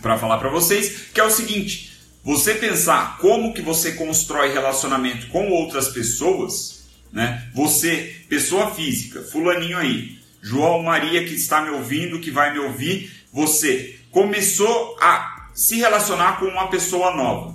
para 0.00 0.18
falar 0.18 0.38
para 0.38 0.50
vocês, 0.50 1.08
que 1.12 1.20
é 1.20 1.24
o 1.24 1.30
seguinte: 1.30 1.92
você 2.24 2.54
pensar 2.54 3.18
como 3.18 3.52
que 3.52 3.60
você 3.60 3.92
constrói 3.92 4.52
relacionamento 4.52 5.26
com 5.28 5.50
outras 5.50 5.88
pessoas, 5.88 6.84
né? 7.12 7.48
Você, 7.54 8.24
pessoa 8.28 8.74
física, 8.74 9.22
fulaninho 9.22 9.76
aí, 9.76 10.18
João 10.40 10.82
Maria 10.82 11.24
que 11.24 11.34
está 11.34 11.60
me 11.60 11.70
ouvindo, 11.70 12.20
que 12.20 12.30
vai 12.30 12.52
me 12.52 12.58
ouvir, 12.58 13.12
você 13.32 13.98
começou 14.10 14.96
a 15.00 15.48
se 15.54 15.76
relacionar 15.76 16.38
com 16.38 16.46
uma 16.46 16.68
pessoa 16.68 17.14
nova. 17.14 17.54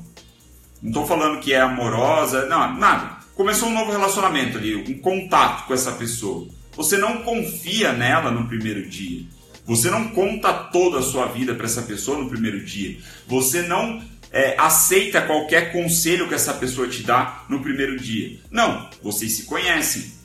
Não 0.82 0.90
estou 0.90 1.08
falando 1.08 1.40
que 1.40 1.54
é 1.54 1.60
amorosa, 1.60 2.46
não, 2.46 2.76
nada. 2.76 3.18
Começou 3.36 3.70
um 3.70 3.74
novo 3.74 3.92
relacionamento 3.92 4.58
ali, 4.58 4.76
um 4.76 5.00
contato 5.00 5.68
com 5.68 5.74
essa 5.74 5.92
pessoa. 5.94 6.48
Você 6.76 6.98
não 6.98 7.24
confia 7.24 7.94
nela 7.94 8.32
no 8.32 8.48
primeiro 8.48 8.88
dia. 8.88 9.26
Você 9.68 9.90
não 9.92 10.08
conta 10.10 10.54
toda 10.54 11.00
a 11.00 11.04
sua 11.04 11.28
vida 11.28 11.54
para 11.54 11.66
essa 11.66 11.82
pessoa 11.82 12.18
no 12.18 12.30
primeiro 12.30 12.64
dia. 12.64 12.98
Você 13.28 13.64
não 13.64 14.02
é, 14.32 14.56
aceita 14.58 15.22
qualquer 15.22 15.74
conselho 15.74 16.28
que 16.28 16.34
essa 16.34 16.54
pessoa 16.54 16.88
te 16.88 17.04
dá 17.04 17.44
no 17.50 17.60
primeiro 17.60 18.00
dia. 18.00 18.40
Não, 18.50 18.90
vocês 19.04 19.34
se 19.34 19.44
conhecem. 19.44 20.16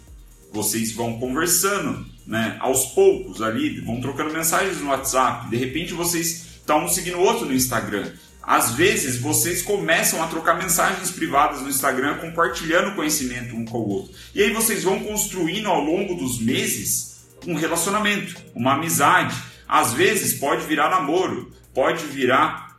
vocês 0.53 0.93
vão 0.93 1.19
conversando, 1.19 2.07
né? 2.27 2.57
Aos 2.61 2.87
poucos 2.87 3.41
ali, 3.41 3.81
vão 3.81 4.01
trocando 4.01 4.33
mensagens 4.33 4.79
no 4.81 4.91
WhatsApp. 4.91 5.51
De 5.51 5.57
repente 5.57 5.93
vocês 5.93 6.47
estão 6.61 6.85
um 6.85 6.89
seguindo 6.89 7.17
o 7.17 7.23
outro 7.23 7.47
no 7.47 7.55
Instagram. 7.55 8.13
Às 8.43 8.75
vezes 8.75 9.19
vocês 9.19 9.63
começam 9.63 10.23
a 10.23 10.27
trocar 10.27 10.59
mensagens 10.59 11.11
privadas 11.11 11.63
no 11.63 11.69
Instagram, 11.69 12.19
compartilhando 12.19 12.95
conhecimento 12.95 13.57
um 13.57 13.65
com 13.65 13.79
o 13.79 13.89
outro. 13.89 14.13
E 14.35 14.43
aí 14.43 14.53
vocês 14.53 14.85
vão 14.85 15.01
construindo 15.01 15.69
ao 15.69 15.81
longo 15.83 16.15
dos 16.15 16.39
meses 16.39 17.12
um 17.47 17.55
relacionamento, 17.55 18.37
uma 18.55 18.75
amizade. 18.75 19.35
Às 19.69 19.93
vezes 19.93 20.35
pode 20.35 20.67
virar 20.67 20.91
namoro, 20.91 21.53
pode 21.75 22.05
virar 22.07 22.77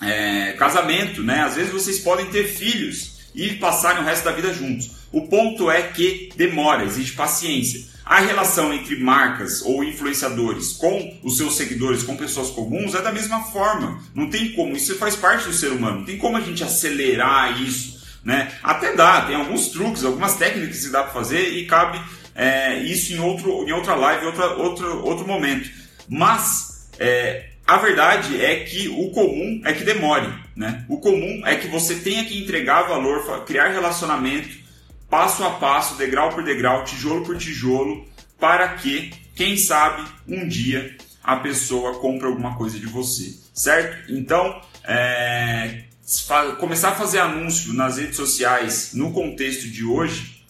é, 0.00 0.52
casamento, 0.52 1.22
né? 1.22 1.40
Às 1.42 1.54
vezes 1.54 1.72
vocês 1.72 1.98
podem 2.00 2.26
ter 2.26 2.44
filhos 2.44 3.20
e 3.34 3.54
passarem 3.54 4.02
o 4.02 4.04
resto 4.04 4.24
da 4.24 4.32
vida 4.32 4.52
juntos. 4.52 5.02
O 5.12 5.28
ponto 5.28 5.70
é 5.70 5.82
que 5.82 6.30
demora, 6.36 6.84
exige 6.84 7.12
paciência. 7.12 7.92
A 8.04 8.18
relação 8.18 8.74
entre 8.74 8.96
marcas 8.96 9.62
ou 9.62 9.84
influenciadores 9.84 10.72
com 10.72 11.20
os 11.22 11.36
seus 11.36 11.56
seguidores, 11.56 12.02
com 12.02 12.16
pessoas 12.16 12.50
comuns, 12.50 12.94
é 12.94 13.00
da 13.00 13.12
mesma 13.12 13.44
forma. 13.44 14.02
Não 14.14 14.28
tem 14.28 14.52
como, 14.52 14.76
isso 14.76 14.96
faz 14.96 15.14
parte 15.14 15.46
do 15.46 15.52
ser 15.52 15.70
humano. 15.70 15.98
Não 15.98 16.04
tem 16.04 16.18
como 16.18 16.36
a 16.36 16.40
gente 16.40 16.64
acelerar 16.64 17.62
isso. 17.62 18.02
Né? 18.24 18.52
Até 18.62 18.94
dá, 18.94 19.22
tem 19.22 19.36
alguns 19.36 19.68
truques, 19.68 20.04
algumas 20.04 20.36
técnicas 20.36 20.84
que 20.84 20.90
dá 20.90 21.02
para 21.02 21.12
fazer 21.12 21.54
e 21.54 21.66
cabe 21.66 22.00
é, 22.34 22.78
isso 22.78 23.12
em, 23.12 23.20
outro, 23.20 23.66
em 23.68 23.72
outra 23.72 23.94
live, 23.94 24.26
outra, 24.26 24.46
outro, 24.54 25.04
outro 25.04 25.26
momento. 25.26 25.70
Mas 26.08 26.90
é, 26.98 27.50
a 27.66 27.76
verdade 27.78 28.42
é 28.42 28.64
que 28.64 28.88
o 28.88 29.10
comum 29.10 29.60
é 29.64 29.72
que 29.72 29.84
demore. 29.84 30.28
Né? 30.56 30.84
O 30.88 30.98
comum 30.98 31.42
é 31.46 31.56
que 31.56 31.68
você 31.68 31.96
tenha 31.96 32.24
que 32.24 32.38
entregar 32.38 32.82
valor, 32.82 33.44
criar 33.44 33.68
relacionamento 33.68 34.62
passo 35.12 35.44
a 35.44 35.50
passo, 35.50 35.96
degrau 35.96 36.30
por 36.30 36.42
degrau, 36.42 36.84
tijolo 36.84 37.22
por 37.22 37.36
tijolo, 37.36 38.06
para 38.40 38.66
que, 38.76 39.12
quem 39.34 39.58
sabe, 39.58 40.10
um 40.26 40.48
dia 40.48 40.96
a 41.22 41.36
pessoa 41.36 41.98
compre 42.00 42.26
alguma 42.26 42.56
coisa 42.56 42.78
de 42.78 42.86
você, 42.86 43.38
certo? 43.52 44.10
Então, 44.10 44.58
é, 44.84 45.84
começar 46.58 46.92
a 46.92 46.94
fazer 46.94 47.18
anúncio 47.18 47.74
nas 47.74 47.98
redes 47.98 48.16
sociais 48.16 48.92
no 48.94 49.12
contexto 49.12 49.68
de 49.68 49.84
hoje, 49.84 50.41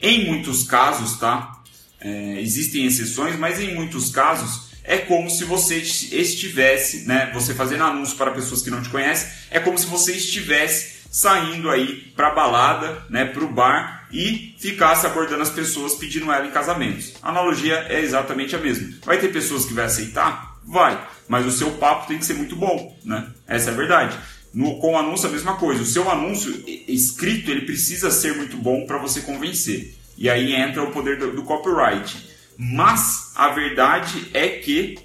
em 0.00 0.26
muitos 0.26 0.64
casos, 0.64 1.18
tá? 1.18 1.60
É, 2.00 2.40
existem 2.40 2.86
exceções, 2.86 3.36
mas 3.36 3.60
em 3.60 3.74
muitos 3.74 4.10
casos 4.10 4.68
é 4.84 4.98
como 4.98 5.28
se 5.28 5.44
você 5.44 5.76
estivesse, 5.76 7.06
né? 7.06 7.30
Você 7.34 7.52
fazendo 7.54 7.84
anúncio 7.84 8.16
para 8.16 8.30
pessoas 8.30 8.62
que 8.62 8.70
não 8.70 8.82
te 8.82 8.88
conhecem, 8.88 9.28
é 9.50 9.60
como 9.60 9.76
se 9.76 9.86
você 9.86 10.12
estivesse 10.12 10.98
saindo 11.10 11.70
aí 11.70 12.12
para 12.14 12.30
balada, 12.30 13.02
né, 13.08 13.24
para 13.24 13.44
o 13.44 13.48
bar 13.48 14.06
e 14.12 14.54
ficasse 14.58 15.06
abordando 15.06 15.42
as 15.42 15.50
pessoas 15.50 15.94
pedindo 15.94 16.30
ela 16.30 16.46
em 16.46 16.50
casamentos. 16.50 17.14
A 17.22 17.30
analogia 17.30 17.86
é 17.88 18.00
exatamente 18.00 18.54
a 18.54 18.58
mesma. 18.58 18.94
Vai 19.04 19.18
ter 19.18 19.28
pessoas 19.28 19.64
que 19.64 19.74
vai 19.74 19.86
aceitar? 19.86 20.58
Vai, 20.64 21.02
mas 21.28 21.46
o 21.46 21.50
seu 21.50 21.72
papo 21.72 22.08
tem 22.08 22.18
que 22.18 22.24
ser 22.24 22.34
muito 22.34 22.54
bom, 22.54 22.98
né? 23.04 23.26
Essa 23.46 23.70
é 23.70 23.72
a 23.72 23.76
verdade. 23.76 24.18
No, 24.58 24.80
com 24.80 24.94
o 24.94 24.98
anúncio 24.98 25.28
a 25.28 25.30
mesma 25.30 25.54
coisa. 25.54 25.82
O 25.82 25.86
seu 25.86 26.10
anúncio 26.10 26.64
escrito 26.88 27.48
ele 27.48 27.60
precisa 27.60 28.10
ser 28.10 28.34
muito 28.34 28.56
bom 28.56 28.86
para 28.86 28.98
você 28.98 29.20
convencer. 29.20 29.96
E 30.16 30.28
aí 30.28 30.52
entra 30.52 30.82
o 30.82 30.90
poder 30.90 31.16
do, 31.16 31.30
do 31.30 31.44
copyright. 31.44 32.28
Mas 32.56 33.30
a 33.36 33.50
verdade 33.50 34.28
é 34.34 34.48
que 34.48 34.98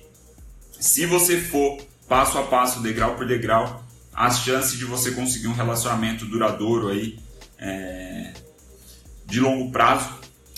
se 0.80 1.06
você 1.06 1.40
for 1.40 1.80
passo 2.10 2.40
a 2.40 2.44
passo, 2.48 2.82
degrau 2.82 3.14
por 3.14 3.28
degrau, 3.28 3.86
as 4.12 4.40
chances 4.40 4.76
de 4.76 4.86
você 4.86 5.12
conseguir 5.12 5.50
um 5.50 5.54
relacionamento 5.54 6.26
duradouro 6.26 6.88
aí 6.88 7.20
é, 7.60 8.34
de 9.28 9.40
longo 9.40 9.72
prazo 9.72 10.10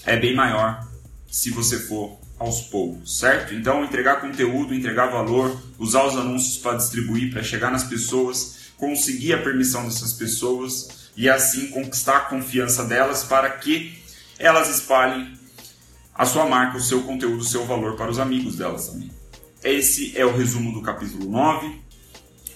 é 0.05 0.15
bem 0.15 0.33
maior 0.33 0.87
se 1.29 1.49
você 1.49 1.79
for 1.79 2.17
aos 2.39 2.61
poucos, 2.61 3.19
certo? 3.19 3.53
Então 3.53 3.83
entregar 3.83 4.21
conteúdo, 4.21 4.73
entregar 4.73 5.07
valor, 5.07 5.61
usar 5.77 6.05
os 6.05 6.15
anúncios 6.15 6.57
para 6.57 6.77
distribuir, 6.77 7.33
para 7.33 7.43
chegar 7.43 7.71
nas 7.71 7.83
pessoas, 7.83 8.54
conseguir 8.77 9.33
a 9.33 9.41
permissão 9.41 9.85
dessas 9.85 10.13
pessoas 10.13 11.09
e 11.15 11.29
assim 11.29 11.67
conquistar 11.67 12.17
a 12.17 12.21
confiança 12.21 12.83
delas 12.83 13.23
para 13.23 13.49
que 13.49 13.97
elas 14.37 14.69
espalhem 14.69 15.33
a 16.13 16.25
sua 16.25 16.45
marca, 16.47 16.77
o 16.77 16.81
seu 16.81 17.03
conteúdo, 17.03 17.41
o 17.41 17.45
seu 17.45 17.65
valor 17.65 17.95
para 17.95 18.09
os 18.09 18.19
amigos 18.19 18.55
delas 18.55 18.87
também. 18.87 19.11
Esse 19.63 20.17
é 20.17 20.25
o 20.25 20.35
resumo 20.35 20.71
do 20.71 20.81
capítulo 20.81 21.29
9 21.29 21.85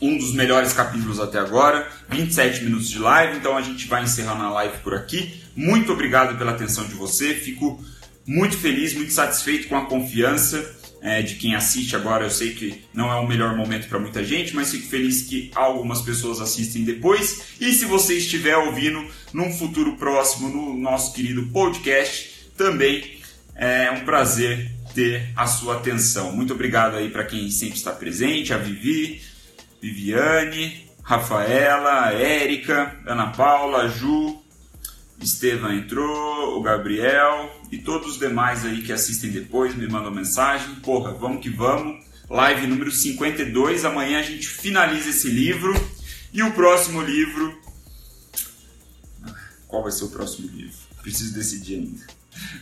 um 0.01 0.17
dos 0.17 0.34
melhores 0.34 0.71
capítulos 0.73 1.19
até 1.19 1.39
agora, 1.39 1.88
27 2.10 2.63
minutos 2.63 2.89
de 2.89 2.99
live, 2.99 3.38
então 3.38 3.58
a 3.58 3.62
gente 3.62 3.88
vai 3.88 4.03
encerrando 4.03 4.43
a 4.43 4.49
live 4.51 4.77
por 4.77 4.93
aqui. 4.93 5.43
Muito 5.55 5.91
obrigado 5.91 6.38
pela 6.38 6.51
atenção 6.51 6.86
de 6.86 6.93
você, 6.93 7.34
fico 7.34 7.84
muito 8.25 8.58
feliz, 8.58 8.93
muito 8.93 9.12
satisfeito 9.12 9.67
com 9.67 9.75
a 9.75 9.86
confiança 9.86 10.79
é, 11.02 11.22
de 11.22 11.36
quem 11.36 11.56
assiste 11.56 11.96
agora. 11.96 12.26
Eu 12.26 12.30
sei 12.30 12.54
que 12.54 12.82
não 12.94 13.12
é 13.12 13.16
o 13.16 13.28
melhor 13.28 13.56
momento 13.56 13.88
para 13.88 14.00
muita 14.00 14.24
gente, 14.24 14.56
mas 14.56 14.72
fico 14.72 14.88
feliz 14.88 15.24
que 15.24 15.52
algumas 15.56 16.02
pessoas 16.02 16.40
assistem 16.40 16.84
depois. 16.84 17.56
E 17.60 17.72
se 17.74 17.86
você 17.86 18.16
estiver 18.16 18.58
ouvindo 18.58 19.06
num 19.34 19.52
futuro 19.52 19.96
próximo 19.98 20.50
no 20.50 20.78
nosso 20.78 21.14
querido 21.14 21.48
podcast, 21.48 22.52
também 22.58 23.20
é 23.56 23.92
um 23.92 24.06
prazer 24.06 24.72
ter 24.94 25.30
a 25.36 25.46
sua 25.46 25.76
atenção. 25.76 26.32
Muito 26.32 26.54
obrigado 26.54 26.96
aí 26.96 27.10
para 27.10 27.26
quem 27.26 27.50
sempre 27.50 27.78
está 27.78 27.92
presente, 27.92 28.54
a 28.54 28.58
Vivi, 28.58 29.22
Viviane, 29.82 30.86
Rafaela, 31.04 32.14
Érica, 32.14 33.00
Ana 33.06 33.28
Paula, 33.28 33.88
Ju, 33.90 34.38
Estevam 35.21 35.73
entrou, 35.73 36.58
o 36.58 36.62
Gabriel 36.62 37.53
e 37.71 37.77
todos 37.77 38.13
os 38.13 38.19
demais 38.19 38.65
aí 38.65 38.82
que 38.82 38.91
assistem 38.91 39.29
depois 39.29 39.75
me 39.75 39.88
mandam 39.88 40.12
mensagem. 40.12 40.75
Porra, 40.75 41.13
vamos 41.13 41.41
que 41.41 41.49
vamos. 41.49 42.05
Live 42.29 42.67
número 42.67 42.91
52. 42.91 43.86
Amanhã 43.86 44.19
a 44.19 44.23
gente 44.23 44.47
finaliza 44.47 45.10
esse 45.10 45.29
livro. 45.29 45.73
E 46.32 46.43
o 46.43 46.51
próximo 46.53 47.01
livro. 47.01 47.60
Qual 49.67 49.84
vai 49.84 49.91
ser 49.91 50.05
o 50.05 50.10
próximo 50.10 50.47
livro? 50.47 50.77
Preciso 51.01 51.34
decidir 51.34 51.75
ainda. 51.75 52.05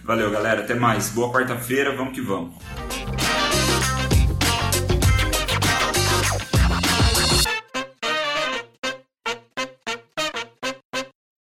Valeu, 0.03 0.31
galera. 0.31 0.61
Até 0.61 0.73
mais. 0.73 1.09
Boa 1.09 1.31
quarta-feira. 1.31 1.95
Vamos 1.95 2.13
que 2.13 2.21
vamos. 2.21 2.55